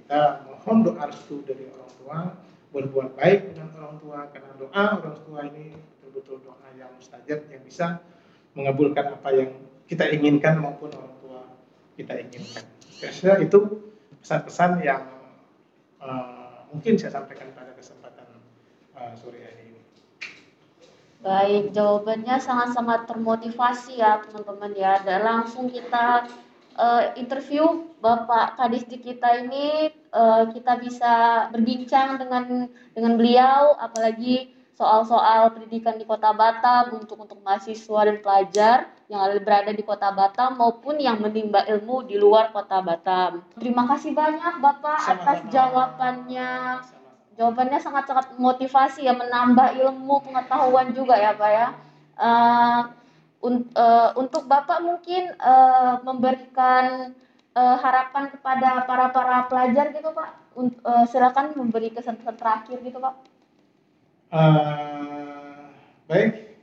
kita 0.04 0.44
mohon 0.52 0.84
doa 0.84 1.08
restu 1.08 1.40
dari 1.48 1.72
orang 1.72 1.92
tua, 1.96 2.18
berbuat 2.76 3.16
baik 3.16 3.56
dengan 3.56 3.72
orang 3.80 3.96
tua 4.04 4.20
karena 4.36 4.52
doa 4.60 4.84
orang 5.00 5.18
tua 5.24 5.40
ini 5.48 5.80
betul-betul 6.04 6.44
doa 6.44 6.68
yang 6.76 6.92
mustajab 7.00 7.40
yang 7.48 7.64
bisa 7.64 8.04
mengabulkan 8.52 9.16
apa 9.16 9.30
yang 9.32 9.56
kita 9.88 10.12
inginkan 10.12 10.60
maupun 10.60 10.92
orang 10.92 11.16
tua 11.24 11.40
kita 11.96 12.20
inginkan. 12.20 12.68
Saya 13.00 13.40
itu 13.40 13.80
pesan-pesan 14.20 14.84
yang 14.84 15.08
uh, 16.04 16.68
mungkin 16.76 17.00
saya 17.00 17.24
sampaikan 17.24 17.48
pada 17.56 17.72
kesempatan 17.80 18.28
uh, 19.00 19.16
sore 19.16 19.40
hari 19.40 19.72
ini. 19.72 19.82
Baik, 21.24 21.72
jawabannya 21.72 22.44
sangat-sangat 22.44 23.08
termotivasi 23.08 24.04
ya 24.04 24.20
teman-teman 24.20 24.76
ya. 24.76 25.00
Dan 25.08 25.24
langsung 25.24 25.72
kita 25.72 26.28
uh, 26.78 27.14
interview 27.16 27.90
Bapak 28.04 28.60
Kadis 28.60 28.86
di 28.90 29.00
kita 29.00 29.46
ini 29.46 29.92
uh, 30.12 30.50
kita 30.52 30.80
bisa 30.82 31.48
berbincang 31.50 32.20
dengan 32.20 32.68
dengan 32.94 33.14
beliau 33.16 33.78
apalagi 33.80 34.52
soal-soal 34.74 35.54
pendidikan 35.54 35.96
di 36.02 36.06
Kota 36.06 36.34
Batam 36.34 36.98
untuk 36.98 37.22
untuk 37.22 37.38
mahasiswa 37.46 38.10
dan 38.10 38.18
pelajar 38.20 38.78
yang 39.06 39.22
ada 39.22 39.38
berada 39.38 39.72
di 39.72 39.86
Kota 39.86 40.10
Batam 40.10 40.58
maupun 40.58 40.98
yang 40.98 41.22
menimba 41.22 41.62
ilmu 41.70 42.10
di 42.10 42.18
luar 42.18 42.50
Kota 42.50 42.82
Batam. 42.82 43.46
Terima 43.56 43.86
kasih 43.86 44.18
banyak 44.18 44.58
Bapak 44.58 44.98
Sama-sama. 44.98 45.22
atas 45.22 45.38
jawabannya. 45.54 46.52
Jawabannya 47.34 47.80
sangat-sangat 47.82 48.38
motivasi 48.38 49.10
ya 49.10 49.14
menambah 49.14 49.74
ilmu 49.78 50.22
pengetahuan 50.22 50.94
juga 50.94 51.18
ya 51.18 51.34
Pak 51.34 51.50
ya. 51.54 51.68
Uh, 52.14 52.82
uh, 53.44 54.10
untuk 54.16 54.48
Bapak 54.48 54.80
mungkin 54.80 55.36
uh, 55.38 56.00
memberikan 56.08 57.12
uh, 57.54 57.78
harapan 57.78 58.32
kepada 58.32 58.88
para 58.88 59.12
para 59.12 59.38
pelajar 59.52 59.92
gitu 59.92 60.10
Pak. 60.16 60.30
Uh, 60.54 61.06
silakan 61.10 61.58
memberi 61.58 61.92
kesan-kesan 61.92 62.38
terakhir 62.40 62.78
gitu 62.80 62.98
Pak. 63.04 63.16
Uh, 64.34 65.70
baik, 66.10 66.58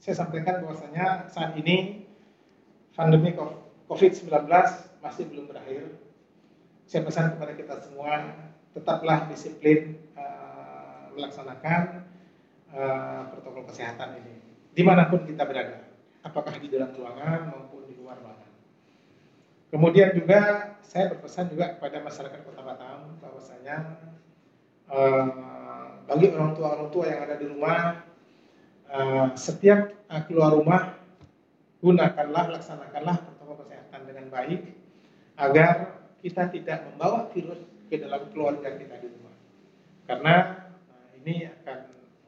saya 0.00 0.16
sampaikan 0.16 0.64
bahwasanya 0.64 1.28
saat 1.28 1.52
ini 1.60 2.08
pandemi 2.96 3.36
COVID-19 3.88 4.48
masih 5.04 5.24
belum 5.28 5.44
berakhir. 5.50 5.92
Saya 6.88 7.04
pesan 7.04 7.36
kepada 7.36 7.52
kita 7.56 7.74
semua, 7.84 8.32
tetaplah 8.72 9.28
disiplin 9.28 9.96
uh, 10.16 11.12
melaksanakan 11.16 12.04
uh, 12.72 13.22
protokol 13.32 13.64
kesehatan 13.68 14.20
ini, 14.20 14.34
di 14.72 14.82
mana 14.84 15.08
pun 15.08 15.24
kita 15.24 15.44
berada, 15.44 15.91
apakah 16.22 16.54
di 16.58 16.70
dalam 16.70 16.94
ruangan 16.94 17.50
maupun 17.50 17.86
di 17.86 17.94
luar 17.98 18.18
ruangan. 18.18 18.50
Kemudian 19.72 20.12
juga 20.12 20.40
saya 20.84 21.08
berpesan 21.08 21.48
juga 21.48 21.72
kepada 21.78 22.04
masyarakat 22.04 22.40
Kota 22.44 22.60
Batam 22.60 23.16
bahwasanya 23.24 23.76
uh, 24.92 26.04
bagi 26.04 26.28
orang 26.28 26.52
tua 26.52 26.68
orang 26.76 26.90
tua 26.92 27.04
yang 27.08 27.20
ada 27.24 27.40
di 27.40 27.46
rumah 27.48 28.04
uh, 28.92 29.32
setiap 29.32 29.88
uh, 30.12 30.22
keluar 30.28 30.52
rumah 30.52 31.00
gunakanlah 31.80 32.52
laksanakanlah 32.52 33.16
protokol 33.24 33.64
kesehatan 33.64 34.00
dengan 34.04 34.28
baik 34.28 34.60
agar 35.40 36.04
kita 36.20 36.52
tidak 36.52 36.78
membawa 36.92 37.26
virus 37.32 37.58
ke 37.88 37.96
dalam 37.96 38.28
keluarga 38.30 38.76
kita 38.76 39.00
di 39.00 39.08
rumah 39.08 39.34
karena 40.04 40.34
uh, 40.92 41.08
ini 41.16 41.48
akan 41.48 41.78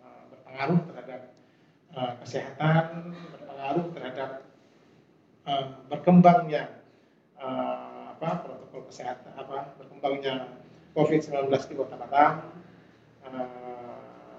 uh, 0.01 0.23
berpengaruh 0.33 0.81
terhadap 0.89 1.21
uh, 1.93 2.13
kesehatan 2.25 3.13
berpengaruh 3.65 3.97
terhadap 3.97 4.31
uh, 5.49 5.65
berkembangnya 5.89 6.85
uh, 7.41 8.13
apa 8.13 8.45
protokol 8.45 8.85
kesehatan 8.93 9.33
apa 9.41 9.73
berkembangnya 9.81 10.53
COVID-19 10.93 11.49
di 11.49 11.75
Kota 11.81 11.97
Batam 11.97 12.53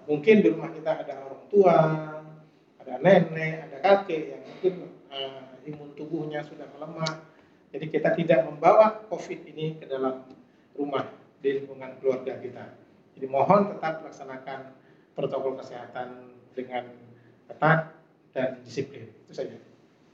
mungkin 0.05 0.45
di 0.45 0.53
rumah 0.53 0.69
kita 0.69 1.01
ada 1.01 1.25
orang 1.25 1.45
tua, 1.49 1.77
ada 2.77 2.93
nenek, 3.01 3.65
ada 3.65 3.77
kakek 3.81 4.21
yang 4.29 4.41
mungkin 4.45 4.73
uh, 5.09 5.65
imun 5.65 5.89
tubuhnya 5.97 6.45
sudah 6.45 6.69
melemah. 6.77 7.25
Jadi 7.73 7.85
kita 7.89 8.13
tidak 8.13 8.45
membawa 8.45 9.01
COVID 9.09 9.49
ini 9.49 9.81
ke 9.81 9.89
dalam 9.89 10.23
rumah 10.77 11.09
di 11.41 11.59
lingkungan 11.59 11.97
keluarga 11.97 12.37
kita. 12.37 12.77
Jadi 13.17 13.25
mohon 13.25 13.73
tetap 13.73 14.05
laksanakan 14.05 14.77
protokol 15.17 15.57
kesehatan 15.57 16.37
dengan 16.53 16.85
ketat 17.49 17.97
dan 18.31 18.61
disiplin. 18.61 19.14
Saja. 19.35 19.59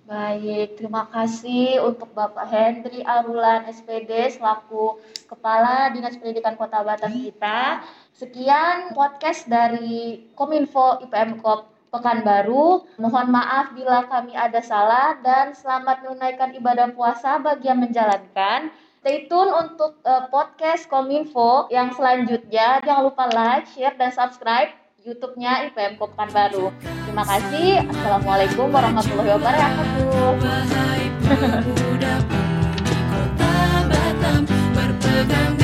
Baik, 0.02 0.82
terima 0.82 1.06
kasih 1.14 1.78
untuk 1.86 2.10
Bapak 2.18 2.50
Hendri 2.50 3.06
Arulan 3.06 3.70
SPD 3.70 4.34
selaku 4.34 4.98
Kepala 5.30 5.94
Dinas 5.94 6.18
Pendidikan 6.18 6.58
Kota 6.58 6.82
Batam 6.82 7.14
kita. 7.14 7.86
Sekian 8.18 8.98
podcast 8.98 9.46
dari 9.46 10.26
Kominfo 10.34 11.06
IPM 11.06 11.38
Kop 11.38 11.70
Pekanbaru. 11.94 12.82
Mohon 12.98 13.28
maaf 13.30 13.78
bila 13.78 14.10
kami 14.10 14.34
ada 14.34 14.60
salah 14.66 15.22
dan 15.22 15.54
selamat 15.54 16.02
menunaikan 16.02 16.58
ibadah 16.58 16.90
puasa 16.98 17.38
bagi 17.38 17.70
yang 17.70 17.80
menjalankan. 17.86 18.74
Stay 19.06 19.30
tune 19.30 19.54
untuk 19.54 20.02
uh, 20.02 20.28
podcast 20.34 20.90
Kominfo 20.90 21.70
yang 21.70 21.94
selanjutnya. 21.94 22.82
Jangan 22.82 23.06
lupa 23.06 23.30
like, 23.30 23.70
share, 23.70 23.94
dan 23.96 24.10
subscribe 24.10 24.81
YouTube-nya 25.02 25.66
IPM 25.70 25.98
Pekanbaru. 25.98 26.70
Terima 26.82 27.26
kasih. 27.26 27.82
Assalamualaikum 27.90 28.70
warahmatullahi 28.70 29.34
wabarakatuh. 29.34 30.38